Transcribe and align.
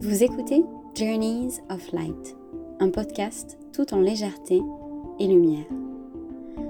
Vous 0.00 0.22
écoutez 0.22 0.64
Journeys 0.94 1.60
of 1.70 1.90
Light, 1.92 2.36
un 2.78 2.88
podcast 2.88 3.58
tout 3.72 3.92
en 3.92 3.98
légèreté 3.98 4.62
et 5.18 5.26
lumière. 5.26 5.66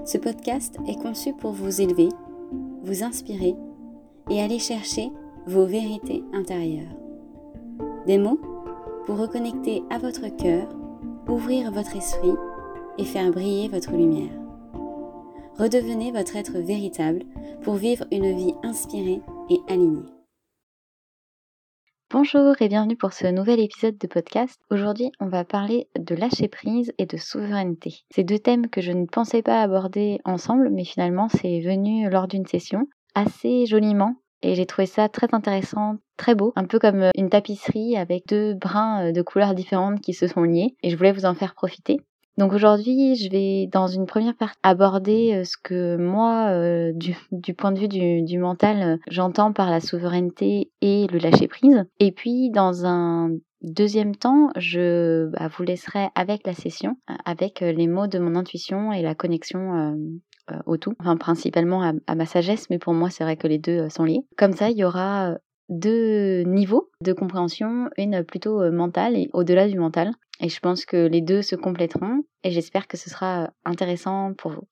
Ce 0.03 0.17
podcast 0.17 0.77
est 0.87 0.99
conçu 0.99 1.33
pour 1.33 1.51
vous 1.51 1.79
élever, 1.79 2.09
vous 2.81 3.03
inspirer 3.03 3.55
et 4.31 4.41
aller 4.41 4.57
chercher 4.57 5.11
vos 5.45 5.67
vérités 5.67 6.23
intérieures. 6.33 6.97
Des 8.07 8.17
mots 8.17 8.39
pour 9.05 9.19
reconnecter 9.19 9.83
à 9.91 9.99
votre 9.99 10.35
cœur, 10.35 10.67
ouvrir 11.29 11.71
votre 11.71 11.95
esprit 11.95 12.33
et 12.97 13.05
faire 13.05 13.31
briller 13.31 13.67
votre 13.67 13.91
lumière. 13.91 14.33
Redevenez 15.59 16.11
votre 16.11 16.35
être 16.35 16.57
véritable 16.57 17.21
pour 17.61 17.75
vivre 17.75 18.05
une 18.11 18.35
vie 18.35 18.55
inspirée 18.63 19.21
et 19.51 19.59
alignée. 19.67 20.18
Bonjour 22.11 22.59
et 22.59 22.69
bienvenue 22.69 22.95
pour 22.95 23.13
ce 23.13 23.27
nouvel 23.27 23.59
épisode 23.59 23.99
de 23.99 24.07
podcast. 24.07 24.59
Aujourd'hui, 24.71 25.11
on 25.19 25.27
va 25.27 25.45
parler 25.45 25.87
de 25.95 26.15
lâcher 26.15 26.47
prise 26.47 26.91
et 26.97 27.05
de 27.05 27.17
souveraineté. 27.17 27.99
C'est 28.09 28.23
deux 28.23 28.39
thèmes 28.39 28.67
que 28.67 28.81
je 28.81 28.91
ne 28.91 29.05
pensais 29.05 29.43
pas 29.43 29.61
aborder 29.61 30.17
ensemble, 30.25 30.71
mais 30.71 30.85
finalement, 30.85 31.29
c'est 31.29 31.59
venu 31.59 32.09
lors 32.09 32.27
d'une 32.27 32.47
session 32.47 32.87
assez 33.13 33.67
joliment 33.67 34.15
et 34.41 34.55
j'ai 34.55 34.65
trouvé 34.65 34.87
ça 34.87 35.07
très 35.07 35.27
intéressant, 35.33 35.97
très 36.17 36.33
beau, 36.33 36.51
un 36.55 36.65
peu 36.65 36.79
comme 36.79 37.11
une 37.15 37.29
tapisserie 37.29 37.95
avec 37.95 38.25
deux 38.27 38.55
brins 38.55 39.11
de 39.11 39.21
couleurs 39.21 39.53
différentes 39.53 40.01
qui 40.01 40.13
se 40.13 40.25
sont 40.25 40.41
liés 40.41 40.75
et 40.81 40.89
je 40.89 40.97
voulais 40.97 41.11
vous 41.11 41.25
en 41.25 41.35
faire 41.35 41.53
profiter. 41.53 41.99
Donc 42.37 42.53
aujourd'hui, 42.53 43.15
je 43.15 43.29
vais 43.29 43.67
dans 43.67 43.87
une 43.87 44.05
première 44.05 44.35
partie 44.35 44.57
aborder 44.63 45.33
euh, 45.33 45.43
ce 45.43 45.57
que 45.61 45.97
moi, 45.97 46.47
euh, 46.51 46.93
du, 46.93 47.13
point 47.53 47.73
de 47.73 47.79
vue 47.79 47.87
du, 47.89 48.37
mental, 48.37 48.81
euh, 48.81 48.97
j'entends 49.07 49.51
par 49.51 49.69
la 49.69 49.81
souveraineté 49.81 50.71
et 50.81 51.07
le 51.07 51.19
lâcher 51.19 51.49
prise. 51.49 51.83
Et 51.99 52.13
puis 52.13 52.49
dans 52.49 52.85
un 52.85 53.31
deuxième 53.61 54.15
temps, 54.15 54.51
je 54.55 55.25
bah, 55.25 55.49
vous 55.49 55.63
laisserai 55.63 56.07
avec 56.15 56.47
la 56.47 56.53
session, 56.53 56.95
avec 57.25 57.59
les 57.59 57.87
mots 57.87 58.07
de 58.07 58.19
mon 58.19 58.35
intuition 58.35 58.93
et 58.93 59.01
la 59.01 59.15
connexion 59.15 59.97
au 60.65 60.77
tout, 60.77 60.93
enfin 60.99 61.17
principalement 61.17 61.83
à, 62.07 62.15
ma 62.15 62.25
sagesse, 62.25 62.69
mais 62.69 62.79
pour 62.79 62.93
moi 62.93 63.09
c'est 63.09 63.25
vrai 63.25 63.35
que 63.35 63.47
les 63.47 63.59
deux 63.59 63.89
sont 63.89 64.05
liés. 64.05 64.21
Comme 64.37 64.53
ça, 64.53 64.69
il 64.69 64.77
y 64.77 64.85
aura 64.85 65.35
deux 65.69 66.41
niveaux 66.41 66.89
de 67.01 67.13
compréhension, 67.13 67.89
une 67.97 68.23
plutôt 68.23 68.69
mentale 68.71 69.15
et 69.15 69.29
au-delà 69.33 69.67
du 69.67 69.79
mental. 69.79 70.11
Et 70.41 70.49
je 70.49 70.59
pense 70.59 70.85
que 70.85 71.07
les 71.07 71.21
deux 71.21 71.41
se 71.41 71.55
compléteront 71.55 72.23
et 72.43 72.51
j'espère 72.51 72.87
que 72.87 72.97
ce 72.97 73.09
sera 73.09 73.51
intéressant 73.65 74.33
pour 74.33 74.51
vous. 74.51 74.67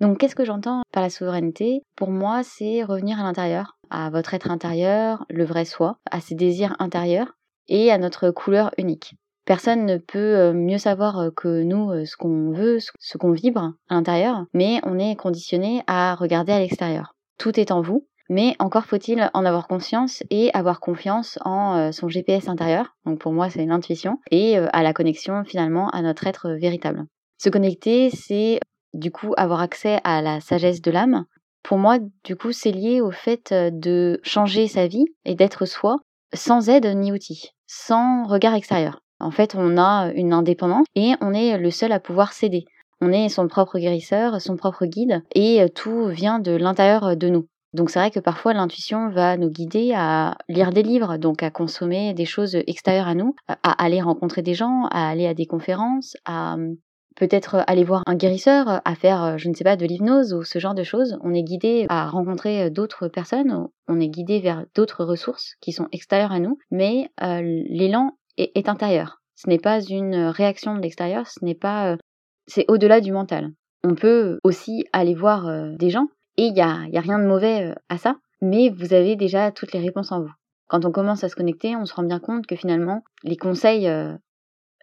Donc 0.00 0.18
qu'est-ce 0.18 0.34
que 0.34 0.44
j'entends 0.44 0.82
par 0.92 1.02
la 1.02 1.10
souveraineté? 1.10 1.82
Pour 1.96 2.10
moi, 2.10 2.42
c'est 2.42 2.82
revenir 2.82 3.20
à 3.20 3.22
l'intérieur, 3.22 3.78
à 3.88 4.10
votre 4.10 4.34
être 4.34 4.50
intérieur, 4.50 5.24
le 5.30 5.44
vrai 5.44 5.64
soi, 5.64 5.98
à 6.10 6.20
ses 6.20 6.34
désirs 6.34 6.76
intérieurs 6.78 7.36
et 7.68 7.90
à 7.90 7.98
notre 7.98 8.30
couleur 8.30 8.72
unique. 8.78 9.14
Personne 9.44 9.86
ne 9.86 9.96
peut 9.96 10.52
mieux 10.52 10.78
savoir 10.78 11.30
que 11.34 11.62
nous 11.62 12.04
ce 12.04 12.16
qu'on 12.16 12.50
veut, 12.52 12.78
ce 12.98 13.18
qu'on 13.18 13.32
vibre 13.32 13.74
à 13.88 13.94
l'intérieur, 13.94 14.44
mais 14.54 14.80
on 14.84 14.98
est 14.98 15.16
conditionné 15.16 15.82
à 15.86 16.14
regarder 16.14 16.52
à 16.52 16.58
l'extérieur. 16.58 17.14
Tout 17.38 17.58
est 17.58 17.72
en 17.72 17.80
vous, 17.80 18.06
mais 18.28 18.54
encore 18.58 18.84
faut-il 18.84 19.30
en 19.34 19.44
avoir 19.44 19.68
conscience 19.68 20.22
et 20.30 20.50
avoir 20.54 20.80
confiance 20.80 21.38
en 21.44 21.76
euh, 21.76 21.92
son 21.92 22.08
GPS 22.08 22.48
intérieur. 22.48 22.96
Donc 23.04 23.18
pour 23.18 23.32
moi, 23.32 23.50
c'est 23.50 23.64
l'intuition 23.66 24.18
et 24.30 24.58
euh, 24.58 24.68
à 24.72 24.82
la 24.82 24.92
connexion 24.92 25.44
finalement 25.44 25.88
à 25.90 26.02
notre 26.02 26.26
être 26.26 26.50
véritable. 26.50 27.04
Se 27.38 27.48
connecter, 27.48 28.10
c'est 28.10 28.60
du 28.94 29.10
coup 29.10 29.32
avoir 29.36 29.60
accès 29.60 30.00
à 30.04 30.22
la 30.22 30.40
sagesse 30.40 30.80
de 30.80 30.90
l'âme. 30.90 31.24
Pour 31.62 31.78
moi, 31.78 31.98
du 32.24 32.36
coup, 32.36 32.52
c'est 32.52 32.72
lié 32.72 33.00
au 33.00 33.10
fait 33.10 33.52
euh, 33.52 33.70
de 33.72 34.20
changer 34.22 34.68
sa 34.68 34.86
vie 34.86 35.04
et 35.24 35.34
d'être 35.34 35.66
soi 35.66 35.96
sans 36.34 36.68
aide 36.68 36.86
ni 36.86 37.12
outil, 37.12 37.50
sans 37.66 38.24
regard 38.24 38.54
extérieur. 38.54 39.00
En 39.20 39.30
fait, 39.30 39.54
on 39.54 39.76
a 39.76 40.10
une 40.14 40.32
indépendance 40.32 40.86
et 40.96 41.12
on 41.20 41.32
est 41.32 41.58
le 41.58 41.70
seul 41.70 41.92
à 41.92 42.00
pouvoir 42.00 42.32
s'aider. 42.32 42.64
On 43.00 43.12
est 43.12 43.28
son 43.28 43.48
propre 43.48 43.78
guérisseur, 43.78 44.40
son 44.40 44.56
propre 44.56 44.86
guide 44.86 45.22
et 45.34 45.68
tout 45.74 46.06
vient 46.06 46.38
de 46.38 46.52
l'intérieur 46.52 47.16
de 47.16 47.28
nous. 47.28 47.46
Donc 47.74 47.90
c'est 47.90 47.98
vrai 47.98 48.10
que 48.10 48.20
parfois 48.20 48.52
l'intuition 48.52 49.08
va 49.10 49.36
nous 49.36 49.48
guider 49.48 49.92
à 49.94 50.36
lire 50.48 50.70
des 50.70 50.82
livres, 50.82 51.16
donc 51.16 51.42
à 51.42 51.50
consommer 51.50 52.12
des 52.12 52.26
choses 52.26 52.54
extérieures 52.66 53.08
à 53.08 53.14
nous, 53.14 53.34
à 53.48 53.82
aller 53.82 54.00
rencontrer 54.02 54.42
des 54.42 54.54
gens, 54.54 54.86
à 54.90 55.08
aller 55.08 55.26
à 55.26 55.34
des 55.34 55.46
conférences, 55.46 56.16
à 56.24 56.54
hum, 56.54 56.76
peut-être 57.16 57.62
aller 57.66 57.84
voir 57.84 58.02
un 58.06 58.14
guérisseur, 58.14 58.80
à 58.84 58.94
faire, 58.94 59.38
je 59.38 59.48
ne 59.48 59.54
sais 59.54 59.64
pas, 59.64 59.76
de 59.76 59.86
l'hypnose 59.86 60.32
ou 60.34 60.42
ce 60.42 60.58
genre 60.58 60.74
de 60.74 60.82
choses. 60.82 61.18
On 61.22 61.34
est 61.34 61.42
guidé 61.42 61.86
à 61.88 62.08
rencontrer 62.08 62.70
d'autres 62.70 63.08
personnes, 63.08 63.68
on 63.88 64.00
est 64.00 64.08
guidé 64.08 64.40
vers 64.40 64.64
d'autres 64.74 65.04
ressources 65.04 65.54
qui 65.60 65.72
sont 65.72 65.88
extérieures 65.92 66.32
à 66.32 66.40
nous, 66.40 66.58
mais 66.70 67.10
euh, 67.22 67.40
l'élan 67.42 68.12
est, 68.36 68.68
intérieur. 68.68 69.22
Ce 69.34 69.48
n'est 69.48 69.58
pas 69.58 69.80
une 69.80 70.16
réaction 70.26 70.74
de 70.74 70.80
l'extérieur, 70.80 71.26
ce 71.26 71.44
n'est 71.44 71.54
pas... 71.54 71.92
Euh, 71.92 71.96
c'est 72.46 72.64
au-delà 72.68 73.00
du 73.00 73.12
mental. 73.12 73.50
On 73.84 73.94
peut 73.94 74.38
aussi 74.44 74.84
aller 74.92 75.14
voir 75.14 75.46
euh, 75.46 75.74
des 75.78 75.90
gens 75.90 76.08
et 76.36 76.46
il 76.46 76.52
n'y 76.54 76.62
a, 76.62 76.86
y 76.88 76.96
a 76.96 77.00
rien 77.00 77.18
de 77.18 77.26
mauvais 77.26 77.70
euh, 77.70 77.74
à 77.88 77.98
ça, 77.98 78.16
mais 78.40 78.70
vous 78.70 78.94
avez 78.94 79.16
déjà 79.16 79.50
toutes 79.52 79.72
les 79.72 79.80
réponses 79.80 80.12
en 80.12 80.22
vous. 80.22 80.32
Quand 80.68 80.84
on 80.84 80.92
commence 80.92 81.22
à 81.24 81.28
se 81.28 81.36
connecter, 81.36 81.76
on 81.76 81.84
se 81.84 81.94
rend 81.94 82.02
bien 82.02 82.18
compte 82.18 82.46
que 82.46 82.56
finalement, 82.56 83.02
les 83.24 83.36
conseils, 83.36 83.88
euh, 83.88 84.14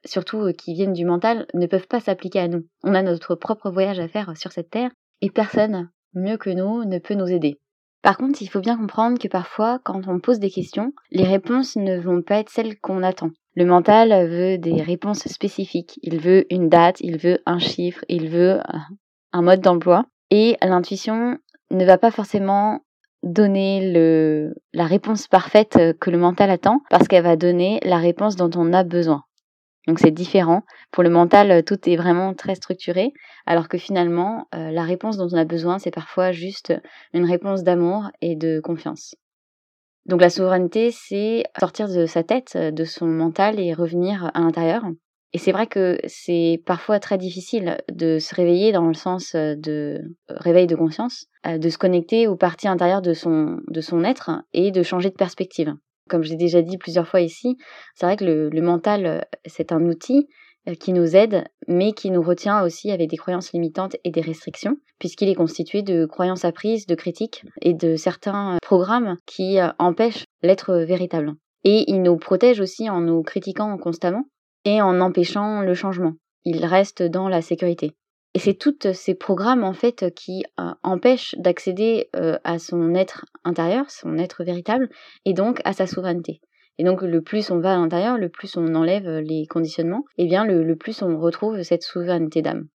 surtout 0.06 0.40
euh, 0.40 0.54
qui 0.54 0.74
viennent 0.74 0.94
du 0.94 1.06
mental, 1.06 1.48
ne 1.54 1.66
peuvent 1.66 1.88
pas 1.88 2.00
s'appliquer 2.00 2.40
à 2.40 2.48
nous. 2.48 2.66
On 2.84 2.94
a 2.94 3.02
notre 3.02 3.36
propre 3.36 3.72
voyage 3.72 4.00
à 4.00 4.08
faire 4.08 4.38
sur 4.38 4.52
cette 4.52 4.70
terre, 4.70 4.92
et 5.22 5.30
personne, 5.30 5.90
mieux 6.14 6.38
que 6.38 6.52
nous, 6.52 6.86
ne 6.86 7.00
peut 7.00 7.16
nous 7.16 7.32
aider. 7.32 7.60
Par 8.02 8.18
contre, 8.18 8.42
il 8.42 8.48
faut 8.48 8.62
bien 8.62 8.78
comprendre 8.78 9.20
que 9.20 9.28
parfois, 9.28 9.80
quand 9.84 10.08
on 10.08 10.20
pose 10.20 10.40
des 10.40 10.50
questions, 10.50 10.94
les 11.12 11.26
réponses 11.26 11.76
ne 11.76 12.00
vont 12.00 12.22
pas 12.22 12.38
être 12.38 12.50
celles 12.50 12.80
qu'on 12.80 13.04
attend. 13.04 13.32
Le 13.56 13.66
mental 13.66 14.30
veut 14.30 14.58
des 14.58 14.82
réponses 14.82 15.28
spécifiques. 15.28 16.00
Il 16.02 16.22
veut 16.22 16.46
une 16.54 16.70
date, 16.70 17.02
il 17.02 17.18
veut 17.18 17.40
un 17.46 17.60
chiffre, 17.60 18.06
il 18.08 18.30
veut 18.30 18.60
un 19.34 19.42
mode 19.42 19.60
d'emploi. 19.60 20.06
Et 20.32 20.58
l'intuition 20.62 21.38
ne 21.72 21.86
va 21.86 21.98
pas 21.98 22.12
forcément 22.12 22.82
donner 23.24 23.92
le, 23.92 24.56
la 24.74 24.86
réponse 24.86 25.28
parfaite 25.28 25.76
euh, 25.78 25.94
que 25.94 26.10
le 26.10 26.18
mental 26.18 26.50
attend 26.50 26.82
parce 26.90 27.08
qu'elle 27.08 27.24
va 27.24 27.36
donner 27.36 27.80
la 27.84 27.98
réponse 27.98 28.36
dont 28.36 28.50
on 28.56 28.74
a 28.74 28.84
besoin. 28.84 29.24
Donc 29.88 30.00
c'est 30.00 30.12
différent. 30.12 30.64
Pour 30.92 31.04
le 31.04 31.10
mental, 31.10 31.52
euh, 31.52 31.62
tout 31.62 31.90
est 31.90 31.96
vraiment 31.96 32.34
très 32.34 32.56
structuré, 32.56 33.12
alors 33.46 33.68
que 33.68 33.78
finalement, 33.78 34.48
euh, 34.56 34.72
la 34.72 34.84
réponse 34.84 35.18
dont 35.18 35.28
on 35.32 35.38
a 35.38 35.46
besoin, 35.46 35.80
c'est 35.80 35.92
parfois 35.92 36.32
juste 36.32 36.74
une 37.14 37.26
réponse 37.26 37.64
d'amour 37.64 38.10
et 38.22 38.36
de 38.36 38.62
confiance. 38.62 39.16
Donc 40.06 40.22
la 40.22 40.30
souveraineté, 40.30 40.92
c'est 40.92 41.44
sortir 41.60 41.90
de 41.90 42.06
sa 42.06 42.24
tête, 42.24 42.58
de 42.58 42.84
son 42.86 43.08
mental 43.08 43.60
et 43.60 43.74
revenir 43.74 44.32
à 44.34 44.40
l'intérieur. 44.40 44.84
Et 45.32 45.38
c'est 45.38 45.52
vrai 45.52 45.68
que 45.68 46.00
c'est 46.08 46.62
parfois 46.66 47.00
très 47.00 47.18
difficile 47.18 47.78
de 47.92 48.18
se 48.18 48.34
réveiller 48.34 48.72
dans 48.72 48.88
le 48.88 48.96
sens 48.96 49.36
euh, 49.36 49.56
de 49.56 50.02
euh, 50.32 50.36
réveil 50.38 50.66
de 50.66 50.76
conscience, 50.76 51.28
euh, 51.46 51.60
de 51.60 51.70
se 51.70 51.78
connecter 51.78 52.28
aux 52.28 52.36
parties 52.36 52.68
intérieures 52.68 53.04
de 53.04 53.14
son, 53.14 53.60
de 53.68 53.82
son 53.82 54.04
être 54.04 54.32
et 54.54 54.72
de 54.72 54.82
changer 54.82 55.10
de 55.10 55.16
perspective. 55.16 55.76
Comme 56.10 56.24
j'ai 56.24 56.36
déjà 56.36 56.64
dit 56.64 56.80
plusieurs 56.80 57.08
fois 57.08 57.22
ici, 57.22 57.58
c'est 57.94 58.08
vrai 58.08 58.18
que 58.18 58.26
le, 58.26 58.50
le 58.50 58.62
mental, 58.62 59.28
c'est 59.46 59.72
un 59.72 59.86
outil 59.86 60.28
qui 60.80 60.92
nous 60.92 61.16
aide, 61.16 61.46
mais 61.68 61.94
qui 61.94 62.10
nous 62.10 62.22
retient 62.22 62.64
aussi 62.64 62.92
avec 62.92 63.10
des 63.10 63.18
croyances 63.18 63.54
limitantes 63.54 63.96
et 64.04 64.10
des 64.10 64.22
restrictions, 64.22 64.78
puisqu'il 64.98 65.30
est 65.30 65.36
constitué 65.36 65.84
de 65.84 66.06
croyances 66.06 66.46
apprises, 66.46 66.88
de 66.88 66.96
critiques 66.96 67.44
et 67.62 67.76
de 67.76 67.96
certains 67.96 68.58
programmes 68.62 69.18
qui 69.26 69.58
empêchent 69.78 70.26
l'être 70.42 70.74
véritable. 70.74 71.34
Et 71.64 71.86
il 71.88 72.02
nous 72.02 72.18
protège 72.18 72.60
aussi 72.60 72.90
en 72.90 73.02
nous 73.02 73.22
critiquant 73.22 73.78
constamment, 73.78 74.26
et 74.76 74.82
en 74.82 75.00
empêchant 75.02 75.62
le 75.62 75.74
changement. 75.74 76.14
Il 76.46 76.66
reste 76.66 77.04
dans 77.04 77.30
la 77.30 77.42
sécurité. 77.42 77.96
Et 78.36 78.40
c'est 78.40 78.54
tous 78.54 78.94
ces 78.94 79.16
programmes 79.16 79.64
en 79.64 79.74
fait 79.74 80.14
qui 80.16 80.44
euh, 80.60 80.72
empêchent 80.84 81.36
d'accéder 81.38 82.10
euh, 82.16 82.38
à 82.44 82.60
son 82.60 82.94
être 82.94 83.26
intérieur, 83.44 83.90
son 83.90 84.18
être 84.18 84.44
véritable, 84.44 84.90
et 85.26 85.34
donc 85.34 85.62
à 85.66 85.74
sa 85.74 85.88
souveraineté. 85.88 86.40
Et 86.78 86.84
donc 86.84 87.02
le 87.02 87.22
plus 87.22 87.50
on 87.50 87.60
va 87.60 87.74
à 87.74 87.78
l'intérieur, 87.78 88.18
le 88.18 88.30
plus 88.30 88.56
on 88.56 88.76
enlève 88.76 89.10
les 89.20 89.48
conditionnements, 89.48 90.06
et 90.18 90.28
bien 90.28 90.46
le, 90.46 90.64
le 90.64 90.76
plus 90.76 91.02
on 91.02 91.20
retrouve 91.20 91.62
cette 91.64 91.84
souveraineté 91.84 92.42
d'âme. 92.42 92.68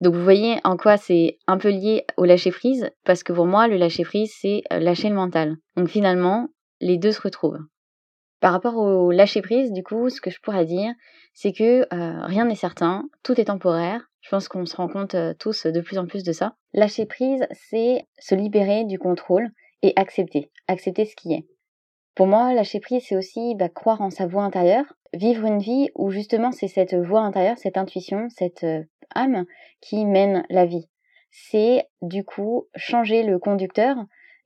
Donc 0.00 0.14
vous 0.14 0.24
voyez 0.24 0.56
en 0.64 0.76
quoi 0.76 0.96
c'est 0.96 1.38
un 1.46 1.58
peu 1.58 1.70
lié 1.70 2.04
au 2.16 2.24
lâcher 2.24 2.50
prise, 2.50 2.90
parce 3.04 3.22
que 3.22 3.32
pour 3.32 3.46
moi 3.46 3.68
le 3.68 3.76
lâcher 3.76 4.04
prise 4.04 4.32
c'est 4.40 4.62
euh, 4.72 4.78
lâcher 4.78 5.10
le 5.10 5.14
mental. 5.14 5.56
Donc 5.76 5.88
finalement 5.88 6.48
les 6.80 6.96
deux 6.96 7.12
se 7.12 7.20
retrouvent. 7.20 7.60
Par 8.40 8.52
rapport 8.52 8.76
au 8.76 9.10
lâcher 9.10 9.40
prise, 9.40 9.72
du 9.72 9.82
coup, 9.82 10.10
ce 10.10 10.20
que 10.20 10.30
je 10.30 10.40
pourrais 10.40 10.66
dire, 10.66 10.92
c'est 11.32 11.52
que 11.52 11.82
euh, 11.94 12.26
rien 12.26 12.44
n'est 12.44 12.54
certain, 12.54 13.08
tout 13.22 13.40
est 13.40 13.46
temporaire. 13.46 14.10
Je 14.20 14.28
pense 14.28 14.48
qu'on 14.48 14.66
se 14.66 14.76
rend 14.76 14.88
compte 14.88 15.14
euh, 15.14 15.34
tous 15.38 15.66
de 15.66 15.80
plus 15.80 15.98
en 15.98 16.06
plus 16.06 16.22
de 16.22 16.32
ça. 16.32 16.56
Lâcher 16.74 17.06
prise, 17.06 17.46
c'est 17.52 18.06
se 18.18 18.34
libérer 18.34 18.84
du 18.84 18.98
contrôle 18.98 19.50
et 19.82 19.92
accepter, 19.96 20.50
accepter 20.68 21.06
ce 21.06 21.16
qui 21.16 21.32
est. 21.32 21.46
Pour 22.14 22.26
moi, 22.26 22.52
lâcher 22.54 22.80
prise, 22.80 23.04
c'est 23.06 23.16
aussi 23.16 23.54
bah, 23.54 23.68
croire 23.68 24.00
en 24.00 24.10
sa 24.10 24.26
voix 24.26 24.42
intérieure, 24.42 24.86
vivre 25.12 25.44
une 25.44 25.58
vie 25.58 25.90
où 25.94 26.10
justement 26.10 26.52
c'est 26.52 26.68
cette 26.68 26.94
voix 26.94 27.20
intérieure, 27.20 27.58
cette 27.58 27.76
intuition, 27.76 28.28
cette 28.30 28.64
euh, 28.64 28.82
âme 29.14 29.44
qui 29.80 30.04
mène 30.04 30.44
la 30.50 30.66
vie. 30.66 30.88
C'est 31.30 31.86
du 32.02 32.24
coup 32.24 32.66
changer 32.74 33.22
le 33.22 33.38
conducteur 33.38 33.96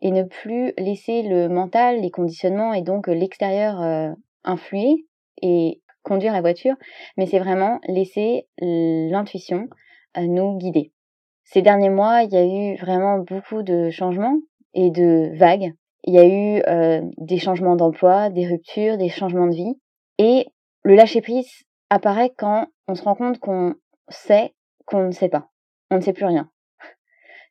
et 0.02 0.10
ne 0.10 0.22
plus 0.22 0.72
laisser 0.78 1.22
le 1.22 1.48
mental, 1.48 2.00
les 2.00 2.10
conditionnements 2.10 2.72
et 2.72 2.82
donc 2.82 3.06
l'extérieur 3.06 3.80
euh, 3.80 4.10
influer 4.44 5.06
et 5.42 5.80
conduire 6.02 6.32
la 6.32 6.40
voiture, 6.40 6.74
mais 7.16 7.26
c'est 7.26 7.38
vraiment 7.38 7.78
laisser 7.86 8.48
l'intuition 8.58 9.68
euh, 10.16 10.26
nous 10.26 10.56
guider. 10.56 10.92
Ces 11.44 11.62
derniers 11.62 11.90
mois, 11.90 12.22
il 12.22 12.32
y 12.32 12.36
a 12.36 12.44
eu 12.44 12.76
vraiment 12.76 13.18
beaucoup 13.18 13.62
de 13.62 13.90
changements 13.90 14.38
et 14.74 14.90
de 14.90 15.36
vagues. 15.36 15.72
Il 16.04 16.14
y 16.14 16.18
a 16.18 16.26
eu 16.26 16.62
euh, 16.66 17.02
des 17.18 17.38
changements 17.38 17.76
d'emploi, 17.76 18.30
des 18.30 18.46
ruptures, 18.46 18.96
des 18.96 19.08
changements 19.08 19.48
de 19.48 19.54
vie. 19.54 19.78
Et 20.18 20.46
le 20.84 20.94
lâcher-prise 20.94 21.50
apparaît 21.90 22.32
quand 22.36 22.68
on 22.88 22.94
se 22.94 23.02
rend 23.02 23.14
compte 23.14 23.38
qu'on 23.38 23.74
sait 24.08 24.54
qu'on 24.86 25.06
ne 25.06 25.12
sait 25.12 25.28
pas. 25.28 25.48
On 25.90 25.96
ne 25.96 26.00
sait 26.00 26.12
plus 26.12 26.24
rien. 26.24 26.50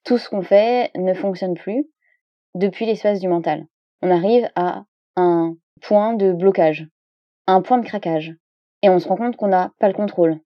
Tout 0.06 0.18
ce 0.18 0.30
qu'on 0.30 0.42
fait 0.42 0.92
ne 0.96 1.14
fonctionne 1.14 1.56
plus 1.56 1.86
depuis 2.56 2.86
l'espace 2.86 3.20
du 3.20 3.28
mental. 3.28 3.66
On 4.02 4.12
arrive 4.12 4.50
à 4.56 4.84
un 5.16 5.56
point 5.82 6.14
de 6.14 6.32
blocage, 6.34 6.88
un 7.48 7.62
point 7.62 7.78
de 7.78 7.86
craquage. 7.86 8.36
Et 8.82 8.90
on 8.90 9.00
se 9.00 9.08
rend 9.08 9.18
compte 9.18 9.36
qu'on 9.36 9.48
n'a 9.48 9.74
pas 9.80 9.88
le 9.88 9.94
contrôle. 9.94 10.40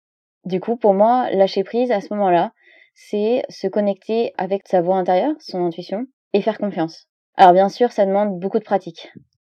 Du 0.45 0.59
coup, 0.59 0.75
pour 0.75 0.93
moi, 0.93 1.29
lâcher 1.31 1.63
prise 1.63 1.91
à 1.91 2.01
ce 2.01 2.13
moment-là, 2.13 2.51
c'est 2.95 3.43
se 3.49 3.67
connecter 3.67 4.33
avec 4.37 4.67
sa 4.67 4.81
voix 4.81 4.97
intérieure, 4.97 5.35
son 5.39 5.65
intuition, 5.65 6.05
et 6.33 6.41
faire 6.41 6.57
confiance. 6.57 7.07
Alors 7.35 7.53
bien 7.53 7.69
sûr, 7.69 7.91
ça 7.91 8.05
demande 8.05 8.39
beaucoup 8.39 8.59
de 8.59 8.63
pratique. 8.63 9.11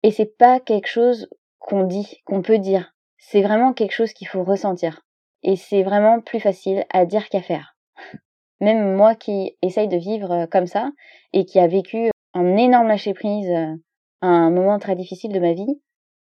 Et 0.04 0.12
c'est 0.12 0.38
pas 0.38 0.60
quelque 0.60 0.88
chose 0.88 1.28
qu'on 1.60 1.84
dit, 1.84 2.22
qu'on 2.26 2.42
peut 2.42 2.60
dire. 2.60 2.94
C'est 3.18 3.42
vraiment 3.42 3.74
quelque 3.74 3.94
chose 3.94 4.14
qu'il 4.14 4.28
faut 4.28 4.44
ressentir. 4.44 5.02
Et 5.44 5.56
c'est 5.56 5.84
vraiment 5.84 6.22
plus 6.22 6.40
facile 6.40 6.86
à 6.92 7.06
dire 7.06 7.30
qu'à 7.30 7.42
faire. 7.42 7.76
Même 8.62 8.96
moi 8.96 9.16
qui 9.16 9.58
essaye 9.62 9.88
de 9.88 9.98
vivre 9.98 10.32
euh, 10.32 10.48
comme 10.48 10.68
ça 10.68 10.92
et 11.34 11.46
qui 11.46 11.60
a 11.60 11.68
vécu 11.68 12.10
un 12.36 12.58
énorme 12.58 12.90
lâcher 12.90 13.14
prise 13.14 13.50
euh, 13.50 13.74
à 14.22 14.28
un 14.28 14.52
moment 14.52 14.78
très 14.78 14.96
difficile 14.96 15.32
de 15.32 15.40
ma 15.40 15.54
vie, 15.54 15.82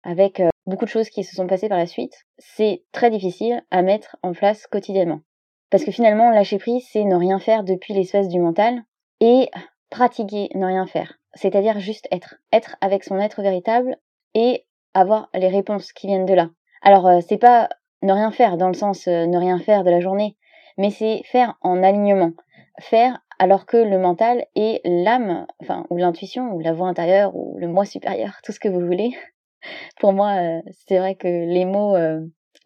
avec 0.03 0.39
euh, 0.39 0.49
beaucoup 0.67 0.85
de 0.85 0.89
choses 0.89 1.09
qui 1.09 1.23
se 1.23 1.35
sont 1.35 1.47
passées 1.47 1.67
par 1.67 1.79
la 1.79 1.87
suite, 1.87 2.13
c'est 2.37 2.83
très 2.91 3.09
difficile 3.09 3.63
à 3.71 3.81
mettre 3.81 4.15
en 4.21 4.31
place 4.31 4.67
quotidiennement. 4.67 5.21
Parce 5.71 5.83
que 5.83 5.91
finalement, 5.91 6.29
lâcher 6.29 6.59
prise, 6.59 6.85
c'est 6.89 7.03
ne 7.03 7.15
rien 7.15 7.39
faire 7.39 7.63
depuis 7.63 7.93
l'espace 7.93 8.27
du 8.27 8.39
mental 8.39 8.83
et 9.19 9.49
pratiquer 9.89 10.49
ne 10.53 10.65
rien 10.65 10.85
faire. 10.85 11.17
C'est-à-dire 11.33 11.79
juste 11.79 12.07
être. 12.11 12.35
Être 12.53 12.77
avec 12.81 13.03
son 13.03 13.19
être 13.19 13.41
véritable 13.41 13.97
et 14.35 14.65
avoir 14.93 15.29
les 15.33 15.49
réponses 15.49 15.91
qui 15.91 16.07
viennent 16.07 16.25
de 16.25 16.35
là. 16.35 16.49
Alors, 16.83 17.07
euh, 17.07 17.19
c'est 17.27 17.39
pas 17.39 17.67
ne 18.03 18.13
rien 18.13 18.31
faire 18.31 18.57
dans 18.57 18.67
le 18.67 18.75
sens 18.75 19.07
ne 19.07 19.37
rien 19.37 19.57
faire 19.57 19.83
de 19.83 19.89
la 19.89 19.99
journée, 19.99 20.37
mais 20.77 20.91
c'est 20.91 21.23
faire 21.25 21.57
en 21.61 21.81
alignement. 21.81 22.31
Faire 22.79 23.24
alors 23.39 23.65
que 23.65 23.77
le 23.77 23.97
mental 23.97 24.45
et 24.55 24.81
l'âme, 24.83 25.47
enfin, 25.61 25.85
ou 25.89 25.97
l'intuition, 25.97 26.53
ou 26.53 26.59
la 26.59 26.73
voix 26.73 26.87
intérieure, 26.87 27.35
ou 27.35 27.57
le 27.57 27.67
moi 27.67 27.85
supérieur, 27.85 28.39
tout 28.43 28.51
ce 28.51 28.59
que 28.59 28.69
vous 28.69 28.85
voulez. 28.85 29.11
Pour 29.99 30.13
moi, 30.13 30.35
euh, 30.37 30.61
c'est 30.87 30.97
vrai 30.97 31.15
que 31.15 31.27
les 31.27 31.65
mots, 31.65 31.95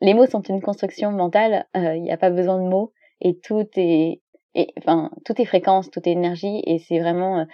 les 0.02 0.14
mots 0.14 0.26
sont 0.26 0.42
une 0.42 0.62
construction 0.62 1.12
mentale. 1.12 1.66
Il 1.76 2.02
n'y 2.02 2.12
a 2.12 2.18
pas 2.18 2.30
besoin 2.30 2.62
de 2.62 2.68
mots 2.68 2.92
et 3.22 3.38
tout 3.38 3.68
est, 3.76 4.22
et, 4.56 4.68
enfin, 4.78 5.12
tout 5.26 5.42
est 5.42 5.46
fréquence, 5.46 5.90
tout 5.90 6.02
est 6.08 6.12
énergie 6.12 6.62
et 6.66 6.80
c'est 6.80 7.00
vraiment, 7.00 7.46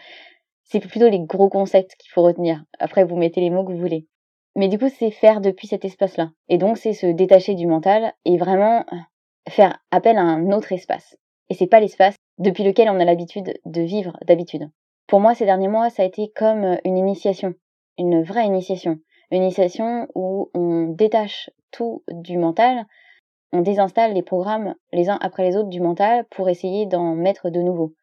c'est 0.63 0.79
plutôt 0.79 1.09
les 1.09 1.19
gros 1.19 1.49
concepts 1.49 1.95
qu'il 1.95 2.11
faut 2.11 2.23
retenir. 2.23 2.63
Après, 2.79 3.03
vous 3.03 3.15
mettez 3.15 3.41
les 3.41 3.51
mots 3.51 3.63
que 3.63 3.71
vous 3.71 3.79
voulez. 3.79 4.07
Mais 4.55 4.69
du 4.69 4.79
coup, 4.79 4.89
c'est 4.89 5.11
faire 5.11 5.41
depuis 5.41 5.67
cet 5.67 5.85
espace-là. 5.85 6.31
Et 6.47 6.57
donc, 6.57 6.77
c'est 6.77 6.93
se 6.93 7.07
détacher 7.07 7.55
du 7.55 7.67
mental 7.67 8.13
et 8.23 8.37
vraiment 8.37 8.85
faire 9.49 9.77
appel 9.91 10.17
à 10.17 10.21
un 10.21 10.51
autre 10.51 10.71
espace. 10.71 11.17
Et 11.49 11.53
c'est 11.53 11.67
pas 11.67 11.79
l'espace 11.79 12.15
depuis 12.37 12.63
lequel 12.63 12.89
on 12.89 12.99
a 12.99 13.05
l'habitude 13.05 13.59
de 13.65 13.81
vivre 13.81 14.17
d'habitude. 14.25 14.69
Pour 15.07 15.19
moi, 15.19 15.35
ces 15.35 15.45
derniers 15.45 15.67
mois, 15.67 15.89
ça 15.89 16.03
a 16.03 16.05
été 16.05 16.31
comme 16.35 16.77
une 16.83 16.97
initiation. 16.97 17.53
Une 17.97 18.23
vraie 18.23 18.45
initiation. 18.45 18.99
Une 19.31 19.43
initiation 19.43 20.07
où 20.15 20.49
on 20.53 20.87
détache 20.87 21.49
tout 21.71 22.03
du 22.09 22.37
mental, 22.37 22.85
on 23.51 23.61
désinstalle 23.61 24.13
les 24.13 24.23
programmes 24.23 24.75
les 24.91 25.09
uns 25.09 25.17
après 25.21 25.43
les 25.43 25.55
autres 25.55 25.69
du 25.69 25.81
mental 25.81 26.25
pour 26.31 26.49
essayer 26.49 26.85
d'en 26.85 27.15
mettre 27.15 27.49
de 27.49 27.61
nouveaux. 27.61 27.93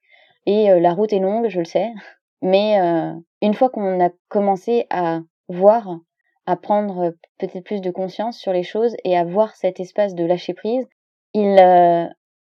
Et 0.46 0.70
euh, 0.70 0.80
la 0.80 0.94
route 0.94 1.12
est 1.12 1.18
longue, 1.18 1.48
je 1.48 1.58
le 1.58 1.64
sais, 1.64 1.90
mais 2.42 2.80
euh, 2.80 3.12
une 3.40 3.54
fois 3.54 3.70
qu'on 3.70 4.04
a 4.04 4.10
commencé 4.28 4.86
à 4.90 5.20
voir, 5.48 5.98
à 6.46 6.56
prendre 6.56 7.14
peut-être 7.38 7.64
plus 7.64 7.80
de 7.80 7.90
conscience 7.90 8.38
sur 8.38 8.52
les 8.52 8.62
choses 8.62 8.96
et 9.04 9.16
à 9.16 9.24
voir 9.24 9.54
cet 9.54 9.80
espace 9.80 10.14
de 10.14 10.24
lâcher 10.24 10.54
prise, 10.54 10.88
il 11.34 11.58
euh, 11.58 12.06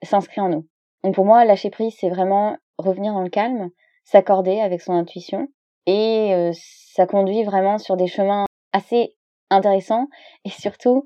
s'inscrit 0.03 0.41
en 0.41 0.49
nous. 0.49 0.67
Donc 1.05 1.15
pour 1.15 1.25
moi, 1.25 1.45
lâcher 1.45 1.71
prise, 1.71 1.95
c'est 1.99 2.11
vraiment 2.11 2.57
revenir 2.79 3.13
dans 3.13 3.23
le 3.23 3.31
calme, 3.31 3.71
s'accorder 4.05 4.61
avec 4.61 4.81
son 4.81 4.93
intuition, 4.93 5.49
et 5.87 6.51
ça 6.53 7.07
conduit 7.07 7.45
vraiment 7.45 7.79
sur 7.79 7.97
des 7.97 8.07
chemins 8.07 8.45
assez 8.73 9.17
intéressants 9.51 10.09
et 10.45 10.51
surtout 10.51 11.05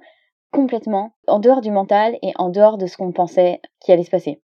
complètement 0.52 1.14
en 1.26 1.38
dehors 1.38 1.60
du 1.60 1.70
mental 1.70 2.18
et 2.22 2.32
en 2.36 2.50
dehors 2.50 2.78
de 2.78 2.86
ce 2.86 2.96
qu'on 2.96 3.12
pensait 3.12 3.60
qui 3.80 3.90
allait 3.90 4.04
se 4.04 4.10
passer. 4.10 4.40